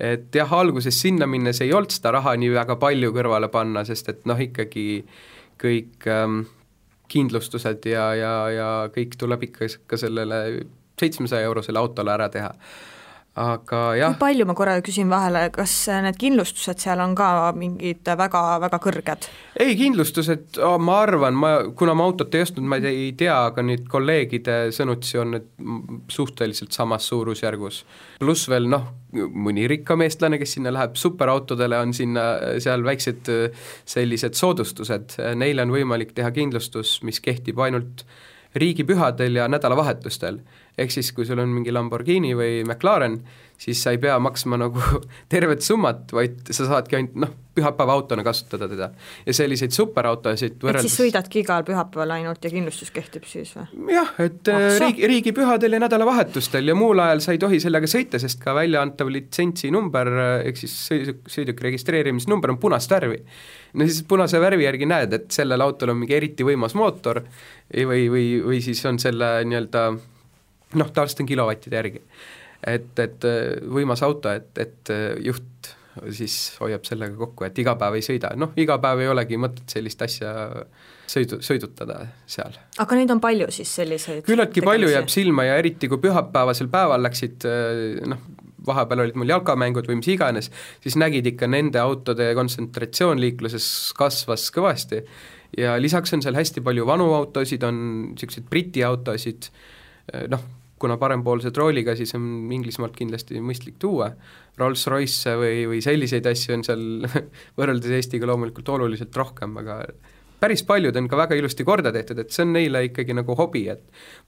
[0.03, 4.09] et jah, alguses sinna minnes ei olnud seda raha nii väga palju kõrvale panna, sest
[4.11, 5.03] et noh, ikkagi
[5.61, 6.43] kõik ähm,
[7.11, 10.65] kindlustused ja, ja, ja kõik tuleb ikka ka sellele
[10.99, 12.51] seitsmesaja eurosele autole ära teha
[13.39, 14.13] aga jah.
[14.13, 15.71] kui palju, ma korra küsin vahele, kas
[16.05, 19.27] need kindlustused seal on ka mingid väga, väga kõrged?
[19.57, 23.87] ei, kindlustused, ma arvan, ma, kuna ma autot ei ostnud, ma ei tea, aga nüüd
[23.89, 25.49] kolleegide sõnutsi on need
[26.13, 27.83] suhteliselt samas suurusjärgus.
[28.21, 32.27] pluss veel noh, mõni rikkam eestlane, kes sinna läheb, superautodele on sinna
[32.61, 33.33] seal väiksed
[33.89, 38.05] sellised soodustused, neile on võimalik teha kindlustus, mis kehtib ainult
[38.53, 40.37] riigipühadel ja nädalavahetustel.
[40.77, 43.19] Ehk siis kui sul on mingi Lamborghini või McLaren,
[43.61, 44.81] siis sa ei pea maksma nagu
[45.33, 48.87] tervet summat, vaid sa saadki ainult noh, pühapäeva autona kasutada teda.
[49.27, 53.67] ja selliseid superautosid võrreldes et siis sõidadki igal pühapäeval ainult ja kindlustus kehtib siis või?
[53.93, 58.21] jah, et ah, riigi, riigipühadel ja nädalavahetustel ja muul ajal sa ei tohi sellega sõita,
[58.21, 60.09] sest ka väljaantav litsentsinumber
[60.47, 63.21] ehk siis sõiduk, sõiduki registreerimisnumber on punast värvi.
[63.77, 67.21] no siis punase värvi järgi näed, et sellel autol on mingi eriti võimas mootor
[67.69, 69.85] või, või, või siis on selle nii-öelda
[70.79, 72.03] noh, tavaliselt on kilovattide järgi.
[72.63, 75.73] et, et äh, võimas auto, et, et äh, juht
[76.09, 79.75] siis hoiab sellega kokku, et iga päev ei sõida, noh, iga päev ei olegi mõtet
[79.75, 80.31] sellist asja
[81.09, 82.55] sõidu, sõidutada seal.
[82.81, 84.23] aga neid on palju siis selliseid?
[84.25, 88.25] küllaltki palju jääb silma ja eriti, kui pühapäevasel päeval läksid äh, noh,
[88.65, 90.49] vahepeal olid mul jalkamängud või mis iganes,
[90.83, 95.03] siis nägid ikka nende autode kontsentratsioon liikluses kasvas kõvasti
[95.57, 97.79] ja lisaks on seal hästi palju vanu autosid, on
[98.13, 99.49] niisuguseid Briti autosid,
[100.31, 100.45] noh,
[100.83, 104.09] kuna parempoolse trooliga, siis on Inglismaalt kindlasti mõistlik tuua,
[104.59, 106.83] Rolls-Royce või, või selliseid asju on seal
[107.59, 109.79] võrreldes Eestiga loomulikult oluliselt rohkem, aga
[110.43, 113.63] päris paljud on ka väga ilusti korda tehtud, et see on neile ikkagi nagu hobi,
[113.71, 113.83] et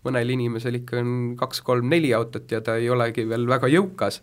[0.07, 4.21] mõnel inimesel ikka on kaks-kolm-neli autot ja ta ei olegi veel väga jõukas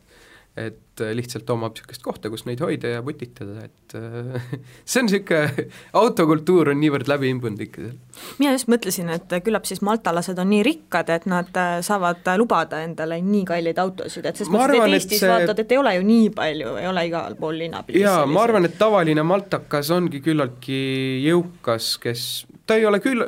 [0.56, 4.42] et äh, lihtsalt omab niisugust kohta, kus neid hoida ja putitada, et äh,
[4.84, 5.64] see on niisugune,
[6.02, 7.94] autokultuur on niivõrd läbi imbunud ikka seal.
[8.42, 12.82] mina just mõtlesin, et küllap siis maltalased on nii rikkad, et nad äh, saavad lubada
[12.84, 15.32] endale nii kalleid autosid, et selles mõttes, et Eestis see...
[15.32, 18.68] vaatad, et ei ole ju nii palju, ei ole igal pool linnapildis jaa, ma arvan,
[18.68, 20.82] et tavaline maltakas ongi küllaltki
[21.30, 22.26] jõukas, kes,
[22.68, 23.24] ta ei ole küll,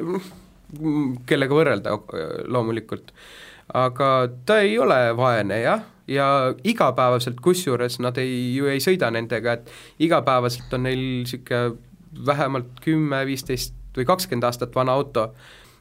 [1.25, 1.97] kellega võrrelda
[2.53, 3.17] loomulikult,
[3.81, 4.13] aga
[4.45, 10.05] ta ei ole vaene jah ja igapäevaselt, kusjuures nad ei, ju ei sõida nendega, et
[10.05, 11.79] igapäevaselt on neil niisugune
[12.27, 15.31] vähemalt kümme, viisteist või kakskümmend aastat vana auto,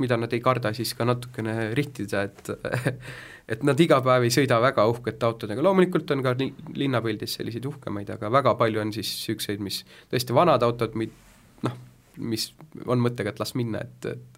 [0.01, 2.49] mida nad ei karda siis ka natukene rihtida, et
[3.53, 6.36] et nad iga päev ei sõida väga uhkete autodega, loomulikult on ka
[6.79, 9.81] linnapildis selliseid uhkemaid, aga väga palju on siis niisuguseid, mis
[10.12, 11.12] tõesti vanad autod, mi-,
[11.67, 11.75] noh,
[12.23, 12.51] mis
[12.86, 14.32] on mõttega, et las minna, et,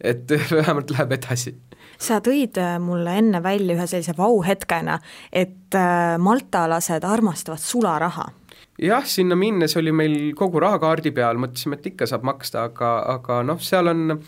[0.00, 1.54] et vähemalt läheb edasi
[2.00, 4.98] sa tõid äh, mulle enne välja ühe sellise vau-hetkena,
[5.32, 8.30] et äh, maltalased armastavad sularaha
[8.80, 12.94] jah, sinna minnes oli meil kogu raha kaardi peal, mõtlesime, et ikka saab maksta, aga,
[13.16, 14.20] aga noh, seal on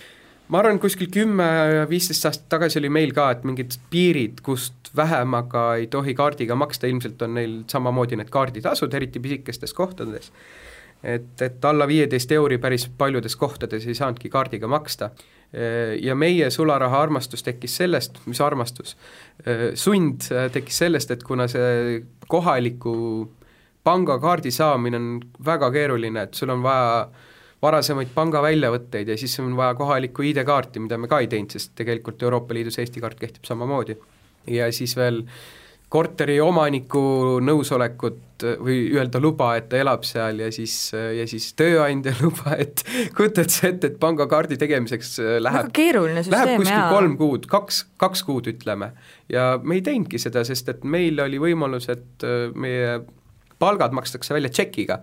[0.52, 1.46] ma arvan, kuskil kümme,
[1.88, 6.56] viisteist aastat tagasi oli meil ka, et mingid piirid, kust vähem aga ei tohi kaardiga
[6.58, 10.28] maksta, ilmselt on neil samamoodi need kaarditasud, eriti pisikestes kohtades.
[11.02, 15.10] Et, et alla viieteist euri päris paljudes kohtades ei saanudki kaardiga maksta
[16.00, 18.94] ja meie sularaha armastus tekkis sellest, mis armastus,
[19.76, 22.94] sund tekkis sellest, et kuna see kohaliku
[23.84, 25.10] pangakaardi saamine on
[25.44, 27.08] väga keeruline, et sul on vaja
[27.62, 32.22] varasemaid pangaväljavõtteid ja siis on vaja kohalikku ID-kaarti, mida me ka ei teinud, sest tegelikult
[32.22, 33.98] Euroopa Liidus Eesti kaart kehtib samamoodi.
[34.46, 35.61] ja siis veel äh,
[35.92, 37.02] korteri omaniku
[37.44, 42.82] nõusolekut või öelda luba, et ta elab seal ja siis, ja siis tööandja luba, et
[43.16, 46.90] kujutad sa ette, et pangakaardi tegemiseks läheb väga keeruline süsteem, läheb kuskil jaa.
[46.90, 48.92] kolm kuud, kaks, kaks kuud ütleme.
[49.32, 53.02] ja me ei teinudki seda, sest et meil oli võimalus, et meie
[53.62, 55.02] palgad makstakse välja tšekiga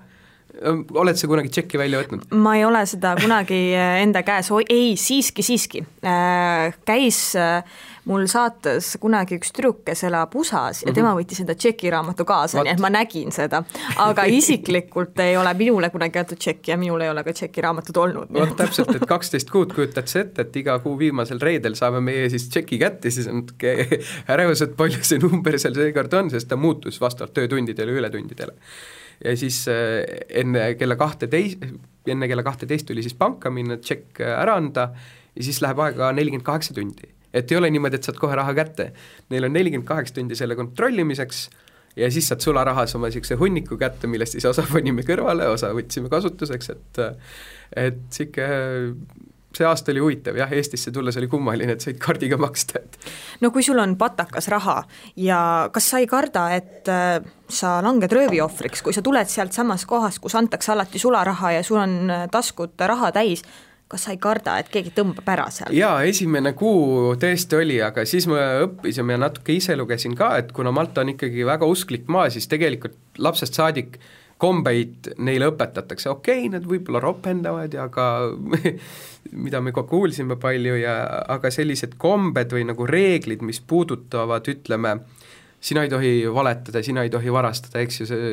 [0.59, 2.25] oled sa kunagi tšekki välja võtnud?
[2.35, 7.63] ma ei ole seda kunagi enda käes, ei siiski, siiski, äh, käis äh,
[8.09, 11.19] mul saates kunagi üks tüdruk, kes elab USA-s ja tema mhm.
[11.19, 13.61] võttis enda tšekiraamatu kaasa, nii et ma nägin seda.
[14.01, 18.33] aga isiklikult ei ole minule kunagi antud tšekki ja minul ei ole ka tšekiraamatut olnud.
[18.35, 22.29] vot täpselt, et kaksteist kuud kujutad sa ette, et iga kuu viimasel reedel saame meie
[22.33, 24.01] siis tšeki kätte, siis on natuke
[24.33, 28.57] ärevus, et palju see number seal seekord on, sest ta muutus vastavalt töötundidele ületundidele.
[29.25, 30.03] Ja siis äh,
[30.41, 31.63] enne kella kahteteist,
[32.09, 34.91] enne kella kahteteist tuli siis panka minna, tšekk ära anda
[35.35, 38.53] ja siis läheb aega nelikümmend kaheksa tundi et ei ole niimoodi, et saad kohe raha
[38.57, 38.91] kätte.
[39.29, 41.43] Neil on nelikümmend kaheksa tundi selle kontrollimiseks
[41.99, 46.11] ja siis saad sularahas oma niisuguse hunniku kätte, millest siis osa panime kõrvale, osa võtsime
[46.11, 47.01] kasutuseks, et
[47.77, 49.28] et niisugune
[49.59, 52.99] see aasta oli huvitav jah, Eestisse tulles oli kummaline, et said kaardiga maksta, et
[53.43, 54.81] no kui sul on patakas raha
[55.19, 55.41] ja
[55.73, 57.17] kas sa ei karda, et äh,
[57.49, 61.81] sa langed rööviohvriks, kui sa tuled sealt samast kohast, kus antakse alati sularaha ja sul
[61.81, 63.43] on äh, taskud raha täis,
[63.89, 65.73] kas sa ei karda, et keegi tõmbab ära seal?
[65.73, 70.53] jaa, esimene kuu tõesti oli, aga siis me õppisime ja natuke ise lugesin ka, et
[70.55, 73.97] kuna Malta on ikkagi väga usklik maa, siis tegelikult lapsest saadik
[74.39, 78.05] kombeid neile õpetatakse, okei okay,, nad võib-olla ropendavad ja ka
[79.45, 80.95] mida me ka kuulsime palju ja
[81.35, 84.95] aga sellised kombed või nagu reeglid, mis puudutavad, ütleme,
[85.59, 88.29] sina ei tohi valetada, sina ei tohi varastada, eks ju, see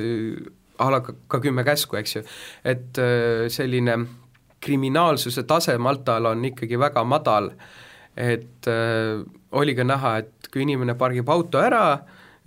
[0.78, 2.22] a la ka kümme käsku, eks ju,
[2.64, 3.98] et äh, selline
[4.62, 7.50] kriminaalsuse tase Maltal on ikkagi väga madal.
[8.16, 9.20] Et äh,
[9.52, 11.98] oli ka näha, et kui inimene pargib auto ära,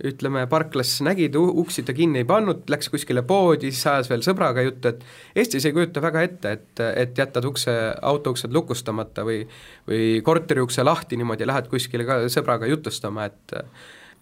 [0.06, 4.64] ütleme, parklas nägid, uksi ta kinni ei pannud, läks kuskile poodi, siis ajas veel sõbraga
[4.64, 7.74] juttu, et Eestis ei kujuta väga ette, et, et jätad ukse,
[8.12, 9.42] auto uksed lukustamata või
[9.90, 13.56] või korteri ukse lahti niimoodi, lähed kuskile ka sõbraga jutustama, et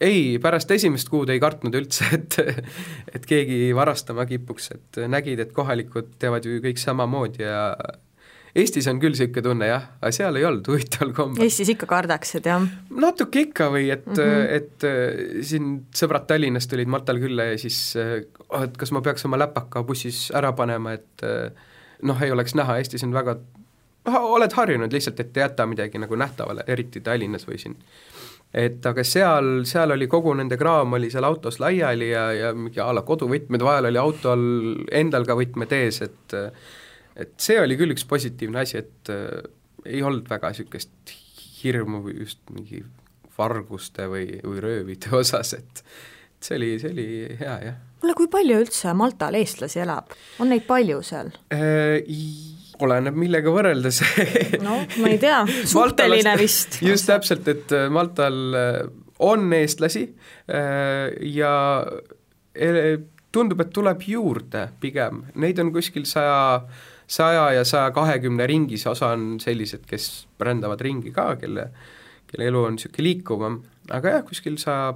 [0.01, 2.39] ei, pärast esimest kuud ei kartnud üldse, et
[3.15, 7.63] et keegi varastama kipuks, et nägid, et kohalikud teevad ju kõik samamoodi ja
[8.57, 11.45] Eestis on küll niisugune tunne jah, aga seal ei olnud huvitaval kombel.
[11.45, 12.65] Eestis ikka kardaksid, jah?
[13.05, 14.49] natuke ikka või et mm, -hmm.
[14.57, 19.27] et äh, siin sõbrad Tallinnast tulid Maltal külla ja siis oh, et kas ma peaks
[19.29, 21.51] oma läpaka bussis ära panema, et äh,
[22.03, 23.39] noh, ei oleks näha, Eestis on väga,
[24.09, 27.77] oled harjunud lihtsalt, et ei jäta midagi nagu nähtavale, eriti Tallinnas või siin
[28.55, 32.81] et aga seal, seal oli kogu nende kraam oli seal autos laiali ja, ja mingi
[32.81, 34.45] a la koduvõtmed, vahel oli autol
[34.93, 36.37] endal ka võtmed ees, et
[37.19, 39.43] et see oli küll üks positiivne asi, et äh,
[39.89, 41.15] ei olnud väga niisugust
[41.59, 42.85] hirmu just mingi
[43.39, 45.83] varguste või, või röövide osas, et
[46.43, 47.09] see oli, see oli
[47.41, 47.81] hea, jah.
[48.03, 51.99] kuule, kui palju üldse Maltal eestlasi elab, on neid palju seal äh,?
[52.85, 54.01] oleneb, millega võrreldes
[54.67, 56.81] no ma ei tea, suhteline vist.
[56.85, 58.77] just täpselt, et äh, Maltal äh,
[59.25, 61.53] on eestlasi äh, ja
[63.35, 66.63] tundub, et tuleb juurde pigem, neid on kuskil saja,
[67.09, 71.69] saja ja saja kahekümne ringis, osa on sellised, kes rändavad ringi ka, kelle,
[72.29, 74.93] kelle elu on niisugune liikuvam, aga jah, kuskil saja,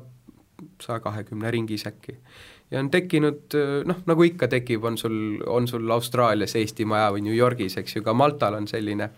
[0.83, 2.19] saja kahekümne ringis äkki.
[2.73, 3.57] Ja on tekkinud
[3.89, 7.99] noh, nagu ikka tekib, on sul, on sul Austraalias Eesti maja või New Yorgis, eks
[7.99, 9.11] ju, ka Maltal on selline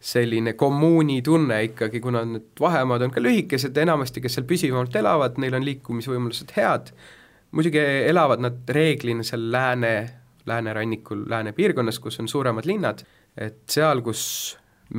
[0.00, 5.36] selline kommuuni tunne ikkagi, kuna need vahemaad on ka lühikesed, enamasti kes seal püsivamalt elavad,
[5.42, 6.88] neil on liikumisvõimalused head,
[7.52, 9.92] muidugi elavad nad reeglina seal lääne,
[10.50, 13.04] läänerannikul, lääne piirkonnas, kus on suuremad linnad,
[13.38, 14.22] et seal, kus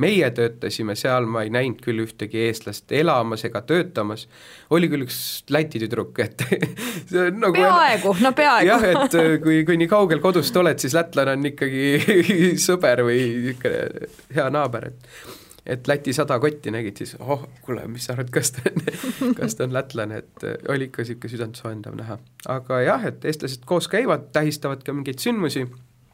[0.00, 4.24] meie töötasime seal, ma ei näinud küll ühtegi eestlast elamas ega töötamas,
[4.72, 5.18] oli küll üks
[5.52, 6.44] Läti tüdruk, et
[7.42, 8.70] nagu peaaegu, no peaaegu.
[8.70, 11.84] jah, et äh, kui, kui nii kaugel kodust oled, siis lätlane on ikkagi
[12.66, 18.08] sõber või niisugune hea naaber, et et Läti sada kotti nägid, siis oh, kuule, mis
[18.08, 18.82] sa arvad, kas ta on,
[19.38, 22.18] kas ta on lätlane, et äh, oli ikka niisugune südantsoojendav näha.
[22.50, 25.66] aga jah, et eestlased koos käivad, tähistavad ka mingeid sündmusi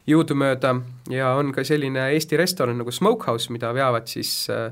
[0.09, 0.75] jõudumööda
[1.13, 4.71] ja on ka selline Eesti restoran nagu Smokehouse, mida veavad siis äh,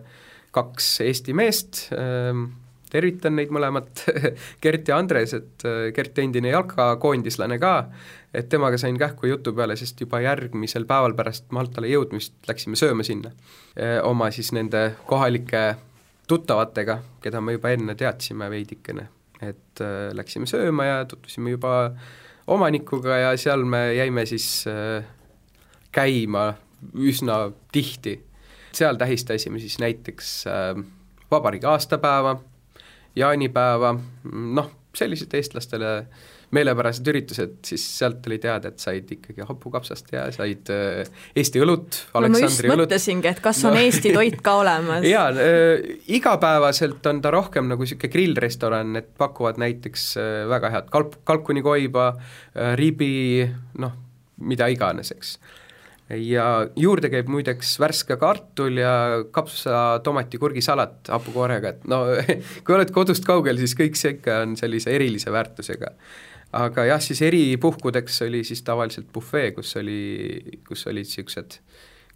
[0.56, 2.50] kaks Eesti meest, ähm,
[2.92, 4.04] tervitan neid mõlemat
[4.64, 7.74] Gert ja Andres, et äh, Gert endine jalkakoondislane ka,
[8.34, 13.06] et temaga sain kähku jutu peale, sest juba järgmisel päeval pärast Maltale jõudmist läksime sööma
[13.08, 13.34] sinna
[13.76, 15.68] äh, oma siis nende kohalike
[16.28, 19.06] tuttavatega, keda me juba enne teadsime veidikene,
[19.40, 19.80] et
[20.18, 21.76] läksime sööma ja tutvusime juba
[22.48, 25.04] omanikuga ja seal me jäime siis äh,
[25.92, 26.54] käima
[26.94, 28.24] üsna tihti.
[28.72, 30.84] seal tähistasime siis näiteks äh,
[31.32, 32.38] vabariigi aastapäeva,
[33.18, 33.94] jaanipäeva,
[34.58, 35.94] noh, sellised eestlastele
[36.56, 41.98] meelepärased üritused, siis sealt oli teada, et said ikkagi hapukapsast ja said äh, Eesti õlut,
[42.16, 42.88] Aleksandri no, õlut.
[42.88, 43.82] mõtlesingi, et kas on no.
[43.84, 49.60] Eesti toit ka olemas jaa äh,, igapäevaselt on ta rohkem nagu niisugune grillrestoran, et pakuvad
[49.60, 53.44] näiteks äh, väga head kalp, kalkunikoiba äh,, ribi,
[53.84, 54.00] noh,
[54.48, 55.36] mida iganes, eks
[56.10, 56.46] ja
[56.80, 58.94] juurde käib muideks värske kartul ja
[59.32, 62.04] kapsa tomati kurgisalat hapukoorega, et no
[62.64, 65.92] kui oled kodust kaugel, siis kõik see ikka on sellise erilise väärtusega.
[66.58, 71.60] aga jah, siis eripuhkudeks oli siis tavaliselt bufee, kus oli, kus olid niisugused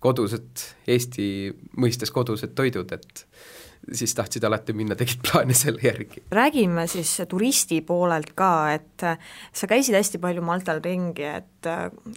[0.01, 1.25] kodused, Eesti
[1.77, 3.25] mõistes kodused toidud, et
[3.91, 6.23] siis tahtsid alati minna, tegid plaane selle järgi.
[6.31, 9.05] räägime siis turisti poolelt ka, et
[9.53, 11.69] sa käisid hästi palju Maltal ringi, et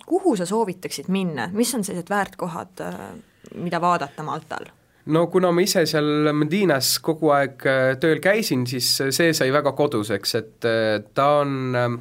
[0.06, 2.84] kuhu sa soovitaksid minna, mis on sellised väärtkohad,
[3.56, 4.70] mida vaadata Maltal?
[5.06, 9.74] no kuna ma ise seal Medinas kogu aeg äh, tööl käisin, siis see sai väga
[9.76, 11.94] koduseks, et äh, ta on äh,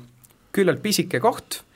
[0.56, 1.73] küllalt pisike koht Äh,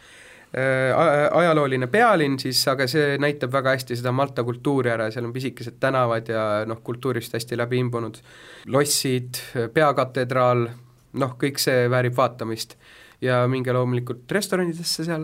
[0.55, 5.75] ajalooline pealinn siis, aga see näitab väga hästi seda Malta kultuuri ära, seal on pisikesed
[5.83, 8.21] tänavad ja noh, kultuurist hästi läbi imbunud
[8.71, 9.41] lossid,
[9.73, 10.67] peakatedraal,
[11.19, 12.77] noh, kõik see väärib vaatamist.
[13.21, 15.23] Ja minge loomulikult restoranidesse seal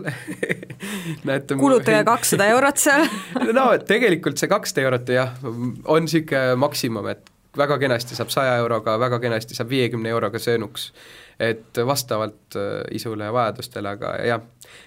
[1.28, 3.06] näete kulutage kakssada eurot seal.
[3.54, 8.98] No tegelikult see kakssada eurot jah, on niisugune maksimum, et väga kenasti saab saja euroga,
[8.98, 10.90] väga kenasti saab viiekümne euroga söönuks
[11.40, 14.42] et vastavalt äh, isule ja vajadustele, aga jah,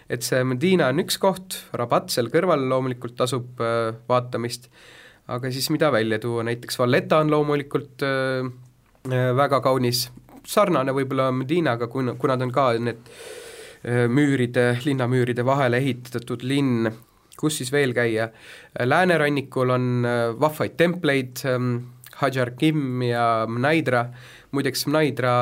[0.09, 4.69] et see Medina on üks koht, Rabat seal kõrval loomulikult tasub äh, vaatamist,
[5.33, 8.47] aga siis mida välja tuua, näiteks Valletta on loomulikult äh,
[9.35, 10.07] väga kaunis,
[10.47, 13.11] sarnane võib-olla Medinaga, kuna, kuna ta on ka need
[14.11, 16.89] müüride, linnamüüride vahele ehitatud linn,
[17.39, 18.25] kus siis veel käia,
[18.83, 20.07] läänerannikul on
[20.41, 21.75] vahvaid templeid, ähm,
[22.17, 24.07] Hajar Kim ja Mnaidra,
[24.51, 25.35] muideks Mnaidra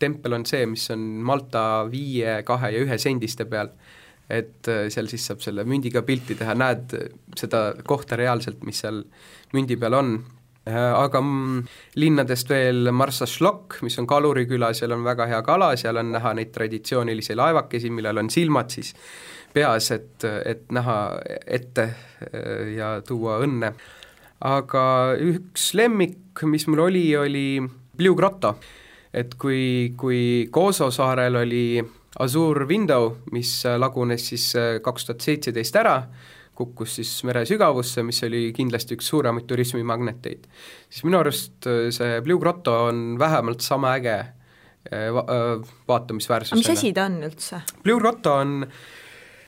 [0.00, 3.72] tempel on see, mis on Malta viie, kahe ja ühe sendiste peal.
[4.30, 6.92] et äh, seal siis saab selle mündiga pilti teha, näed
[7.38, 9.00] seda kohta reaalselt, mis seal
[9.56, 10.12] mündi peal on
[10.70, 11.18] äh, aga
[11.98, 16.34] linnadest veel Marsašlok, mis on Kaluri küla, seal on väga hea kala, seal on näha
[16.38, 18.94] neid traditsioonilisi laevakesi, millel on silmad siis
[19.50, 21.00] peas, et, et näha
[21.42, 23.72] ette äh, ja tuua õnne.
[24.46, 24.84] aga
[25.18, 27.48] üks lemmik, mis mul oli, oli
[27.98, 28.54] Blue Grotto
[29.14, 31.82] et kui, kui Koso saarel oli
[32.20, 35.96] Azure Window, mis lagunes siis äh, kaks tuhat seitseteist ära,
[36.60, 40.48] kukkus siis mere sügavusse, mis oli kindlasti üks suuremaid turismimagneteid,
[40.88, 45.26] siis minu arust äh, see Blue Grotto on vähemalt sama äge äh, va-,
[45.88, 46.60] vaatamisväärsusena.
[46.60, 47.62] mis asi ta on üldse?
[47.84, 48.82] Blue Grotto on äh,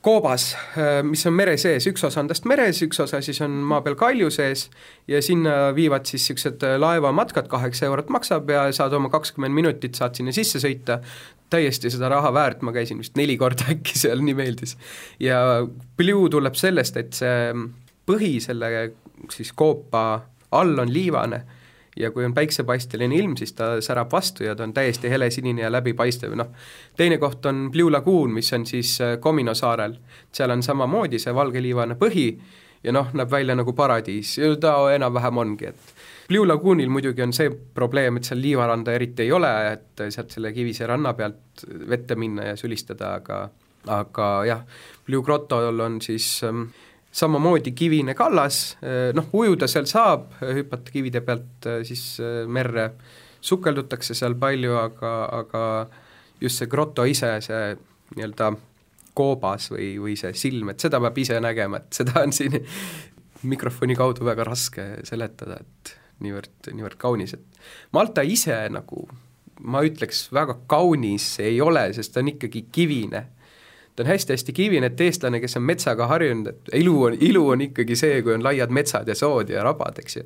[0.03, 3.55] koobas, äh, mis on mere sees, üks osa on tast meres, üks osa siis on
[3.69, 4.65] maa peal kalju sees
[5.07, 9.95] ja sinna viivad siis niisugused äh, laevamatkad, kaheksa eurot maksab ja saad oma kakskümmend minutit,
[9.95, 10.99] saad sinna sisse sõita,
[11.53, 14.75] täiesti seda raha väärt, ma käisin vist neli korda äkki seal, nii meeldis.
[15.23, 15.39] ja
[15.97, 17.53] Blue tuleb sellest, et see
[18.03, 18.71] põhi selle
[19.31, 20.05] siis koopa
[20.51, 21.43] all on liivane
[21.99, 25.71] ja kui on päiksepaisteline ilm, siis ta särab vastu ja ta on täiesti helesinine ja
[25.71, 26.51] läbipaistev, noh,
[26.97, 29.97] teine koht on Blue Lagoon, mis on siis Comino äh, saarel,
[30.31, 32.27] seal on samamoodi see valgeliivane põhi
[32.83, 35.93] ja noh, näeb välja nagu paradiis ta enam-vähem ongi, et
[36.27, 40.53] Blue Lagoonil muidugi on see probleem, et seal liivaranda eriti ei ole, et sealt selle
[40.55, 43.43] kivise ranna pealt vette minna ja sülistada, aga
[43.91, 44.61] aga jah,
[45.05, 46.69] Blue Grotol on siis ähm,
[47.13, 52.89] samamoodi kivine kallas, eh, noh, ujuda seal saab, hüpata kivide pealt eh, siis eh, merre,
[53.43, 55.63] sukeldutakse seal palju, aga, aga
[56.41, 57.73] just see groto ise, see
[58.17, 58.53] nii-öelda
[59.13, 62.57] koobas või, või see silm, et seda peab ise nägema, et seda on siin
[63.43, 65.93] mikrofoni kaudu väga raske seletada, et
[66.23, 69.05] niivõrd, niivõrd kaunis, et Malta ise nagu
[69.69, 73.27] ma ütleks, väga kaunis ei ole, sest ta on ikkagi kivine
[73.95, 77.61] ta on hästi-hästi kivine, et eestlane, kes on metsaga harjunud, et ilu on, ilu on
[77.61, 80.23] ikkagi see, kui on laiad metsad ja sood ja rabad, eks ju.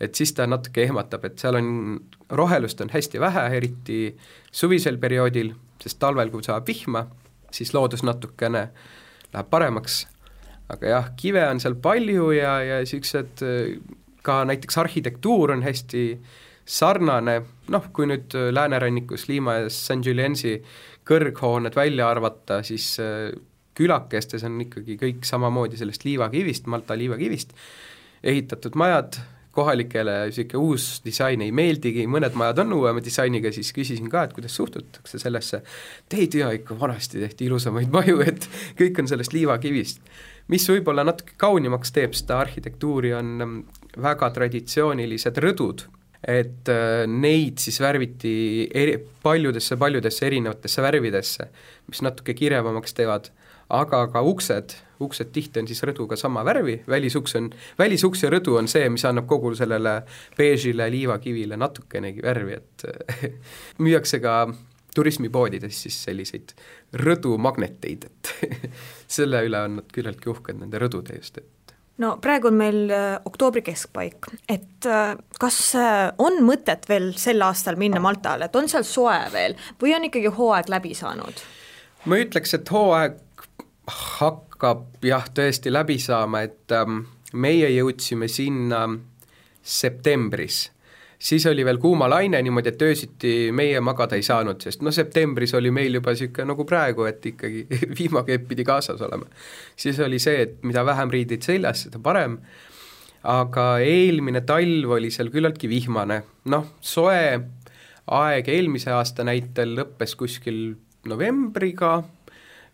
[0.00, 1.72] et siis ta natuke ehmatab, et seal on,
[2.30, 4.00] rohelust on hästi vähe, eriti
[4.52, 5.52] suvisel perioodil,
[5.82, 7.04] sest talvel, kui saab vihma,
[7.52, 8.68] siis loodus natukene
[9.34, 10.04] läheb paremaks,
[10.72, 13.44] aga jah, kive on seal palju ja, ja niisugused
[14.22, 16.04] ka näiteks arhitektuur on hästi
[16.70, 17.40] sarnane,
[17.72, 20.60] noh, kui nüüd läänerannikus Liima ja San Juliensi
[21.10, 23.32] kõrghooned välja arvata, siis äh,
[23.78, 27.54] külakestes on ikkagi kõik samamoodi sellest liivakivist, Malta liivakivist,
[28.22, 29.18] ehitatud majad,
[29.50, 34.34] kohalikele niisugune uus disain ei meeldigi, mõned majad on uuema disainiga, siis küsisin ka, et
[34.36, 35.62] kuidas suhtutakse sellesse,
[36.08, 38.46] te ei tea, ikka vanasti tehti ilusamaid maju, et
[38.78, 40.02] kõik on sellest liivakivist.
[40.50, 45.86] mis võib-olla natuke kaunimaks teeb seda arhitektuuri, on mm, väga traditsioonilised rõdud
[46.28, 51.48] et äh, neid siis värviti eri, paljudesse-paljudesse erinevatesse värvidesse,
[51.88, 53.30] mis natuke kirevamaks teevad,
[53.70, 58.58] aga ka uksed, uksed tihti on siis rõduga sama värvi, välisuks on, välisuks ja rõdu
[58.60, 60.00] on see, mis annab kogu sellele
[60.36, 63.32] beežile liivakivile natukenegi värvi, et
[63.84, 64.42] müüakse ka
[64.94, 66.52] turismipoodides siis selliseid
[67.00, 68.32] rõdumagneteid, et
[69.20, 71.48] selle üle on nad küllaltki uhked, nende rõdude just, et
[72.00, 77.42] no praegu on meil äh, oktoobri keskpaik, et äh, kas äh, on mõtet veel sel
[77.44, 81.44] aastal minna Maltale, et on seal soe veel või on ikkagi hooaeg läbi saanud?
[82.08, 83.18] ma ütleks, et hooaeg
[83.90, 88.86] hakkab jah, tõesti läbi saama, et ähm, meie jõudsime sinna
[89.62, 90.68] septembris
[91.20, 95.72] siis oli veel kuumalaine niimoodi, et öösiti meie magada ei saanud, sest noh, septembris oli
[95.74, 97.66] meil juba niisugune nagu praegu, et ikkagi
[97.98, 99.28] vihmakepp pidi kaasas olema.
[99.76, 102.38] siis oli see, et mida vähem riideid seljas, seda parem,
[103.28, 107.24] aga eelmine talv oli seal küllaltki vihmane, noh, soe
[108.10, 110.62] aeg eelmise aasta näitel lõppes kuskil
[111.08, 112.00] novembriga,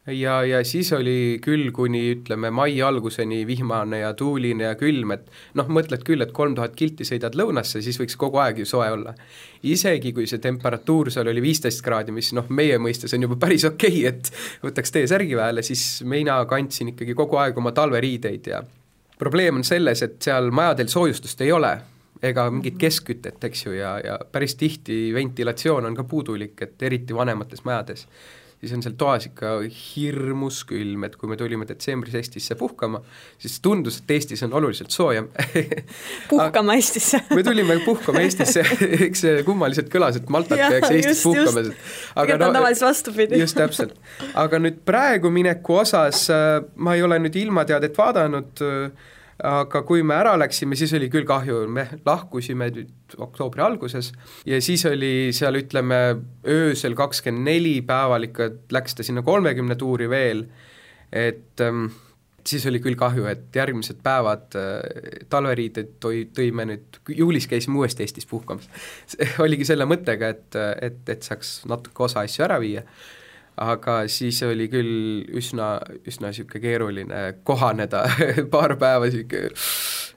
[0.07, 5.27] ja, ja siis oli küll kuni ütleme mai alguseni vihmane ja tuuline ja külm, et
[5.59, 8.89] noh, mõtled küll, et kolm tuhat kilti sõidad lõunasse, siis võiks kogu aeg ju soe
[8.93, 9.15] olla.
[9.67, 13.65] isegi kui see temperatuur seal oli viisteist kraadi, mis noh, meie mõistes on juba päris
[13.65, 14.33] okei okay,, et
[14.63, 18.63] võtaks T-särgi vahele, siis mina kandsin ikkagi kogu aeg oma talveriideid ja
[19.19, 21.77] probleem on selles, et seal majadel soojustust ei ole
[22.23, 27.15] ega mingit keskkütet, eks ju, ja, ja päris tihti ventilatsioon on ka puudulik, et eriti
[27.15, 28.07] vanemates majades
[28.67, 33.01] siis on seal toas ikka hirmus külm, et kui me tulime detsembris Eestisse puhkama,
[33.43, 35.29] siis tundus, et Eestis on oluliselt soojem
[36.33, 38.65] puhkama Eestisse me tulime puhkama Eestisse,
[39.07, 41.73] eks see kummaliselt kõlas, et Maltat käiks Eestis just, puhkamas.
[42.19, 43.41] aga no, tavaliselt vastupidi.
[43.41, 43.97] just täpselt,
[44.35, 49.13] aga nüüd praegu mineku osas äh, ma ei ole nüüd ilmateadet vaadanud, äh,
[49.45, 54.13] aga kui me ära läksime, siis oli küll kahju, me lahkusime nüüd oktoobri alguses
[54.49, 56.01] ja siis oli seal ütleme
[56.49, 60.47] öösel kakskümmend neli päeval ikka läks ta sinna kolmekümne tuuri veel,
[61.13, 61.91] et ähm,
[62.49, 68.07] siis oli küll kahju, et järgmised päevad äh, talveriided tõi, tõime nüüd, juulis käisime uuesti
[68.07, 68.71] Eestis puhkamas.
[69.45, 72.87] oligi selle mõttega, et, et, et saaks natuke osa asju ära viia
[73.57, 75.77] aga siis oli küll üsna,
[76.09, 78.05] üsna niisugune keeruline kohaneda
[78.53, 79.53] paar päeva niisugune,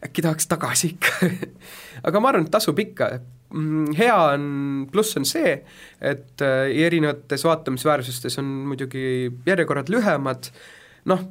[0.06, 1.30] äkki tahaks tagasi ikka.
[2.08, 3.10] Aga ma arvan, et tasub ikka,
[3.52, 4.44] mm, hea on,
[4.92, 5.56] pluss on see,
[6.00, 9.04] et äh, erinevates vaatamisväärsustes on muidugi
[9.48, 10.52] järjekorrad lühemad,
[11.12, 11.26] noh,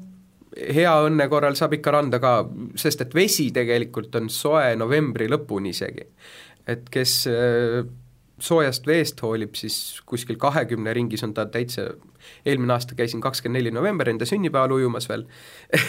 [0.56, 2.34] hea õnne korral saab ikka randa ka,
[2.76, 6.09] sest et vesi tegelikult on soe novembri lõpuni isegi.
[6.68, 7.80] et kes äh,
[8.43, 11.89] soojast veest hoolib, siis kuskil kahekümne ringis on ta täitsa,
[12.47, 15.24] eelmine aasta käisin kakskümmend neli november enda sünnipäeval ujumas veel.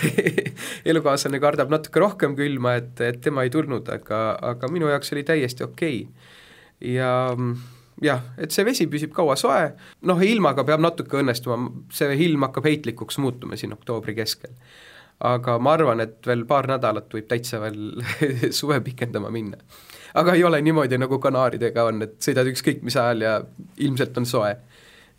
[0.90, 4.22] Elukaaslane kardab natuke rohkem külma, et, et tema ei tulnud, aga,
[4.54, 6.04] aga minu jaoks oli täiesti okei.
[6.06, 6.94] Okay..
[6.94, 7.12] ja
[8.04, 9.74] jah, et see vesi püsib kaua soe,
[10.08, 14.56] noh ilmaga peab natuke õnnestuma, see ilm hakkab heitlikuks muutuma siin oktoobri keskel.
[15.20, 18.00] aga ma arvan, et veel paar nädalat võib täitsa veel
[18.60, 19.60] suve pikendama minna
[20.14, 23.34] aga ei ole niimoodi, nagu kanaaridega on, et sõidad ükskõik mis ajal ja
[23.78, 24.56] ilmselt on soe.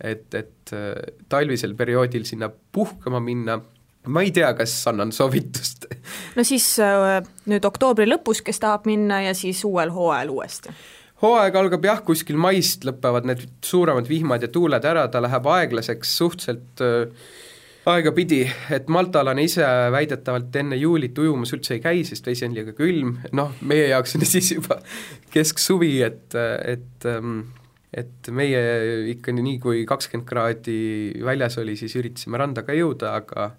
[0.00, 0.94] et, et äh,
[1.28, 3.58] talvisel perioodil sinna puhkama minna,
[4.08, 5.90] ma ei tea, kas annan soovitust
[6.38, 7.20] no siis äh,
[7.50, 10.74] nüüd oktoobri lõpus, kes tahab minna ja siis uuel hooajal uuesti
[11.20, 16.16] hooaeg algab jah, kuskil maist lõpevad need suuremad vihmad ja tuuled ära, ta läheb aeglaseks
[16.22, 17.30] suhteliselt äh,
[17.88, 18.42] aegapidi,
[18.74, 23.16] et maltalane ise väidetavalt enne juulit ujumas üldse ei käi, sest vesi on liiga külm,
[23.36, 24.80] noh, meie jaoks on siis juba
[25.32, 27.40] kesksuvi, et, et ähm,
[27.90, 28.60] et meie
[29.10, 30.76] ikka nii, kui kakskümmend kraadi
[31.26, 33.50] väljas oli, siis üritasime randa ka jõuda, aga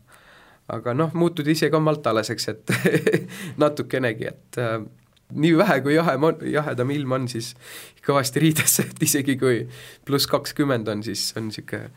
[0.72, 2.74] aga noh, muutud ise ka maltalaseks, et
[3.64, 4.78] natukenegi, et äh,
[5.34, 6.18] nii vähe, kui jahe,
[6.52, 7.54] jahedam ilm on, siis
[8.06, 9.64] kõvasti riidesse, et isegi kui
[10.08, 11.92] pluss kakskümmend on, siis on niisugune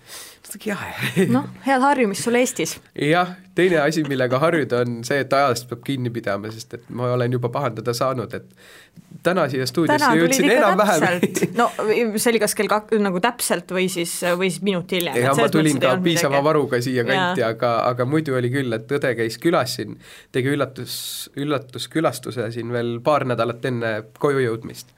[0.44, 1.26] natuke jahe.
[1.32, 2.78] noh, head harjumist sul Eestis.
[2.94, 7.12] jah, teine asi, millega harjuda, on see, et ajast peab kinni pidama, sest et ma
[7.14, 11.26] olen juba pahandada saanud, et täna siia stuudiosse jõudsin enam-vähem
[11.58, 15.18] no see oli kas kell kak-, nagu täpselt või siis, või siis minut hiljem.
[15.22, 16.46] jah, ma tulin ka piisava midagi.
[16.48, 19.98] varuga siia kanti, aga, aga muidu oli küll, et õde käis külas siin,
[20.34, 20.96] tegi üllatus,
[21.38, 24.96] üllatuskülastuse siin veel paar nädalat enne koju jõudmist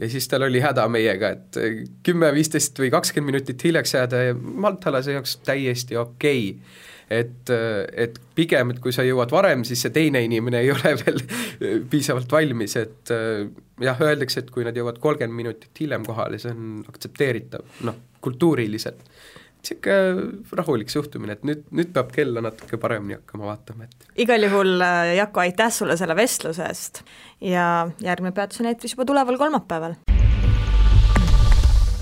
[0.00, 1.58] ja siis tal oli häda meiega, et
[2.06, 6.86] kümme, viisteist või kakskümmend minutit hiljaks jääda ja maltalase jaoks täiesti okei okay.
[7.10, 11.20] Et, et pigem, et kui sa jõuad varem, siis see teine inimene ei ole veel
[11.90, 16.80] piisavalt valmis, et jah, öeldakse, et kui nad jõuavad kolmkümmend minutit hiljem kohale, see on
[16.88, 19.02] aktsepteeritav, noh, kultuuriliselt
[19.60, 24.80] niisugune rahulik suhtumine, et nüüd, nüüd peab kella natuke paremini hakkama vaatama, et igal juhul
[24.80, 27.02] äh, Jako, aitäh sulle selle vestluse eest
[27.44, 29.98] ja järgmine peatus on eetris juba tuleval kolmapäeval.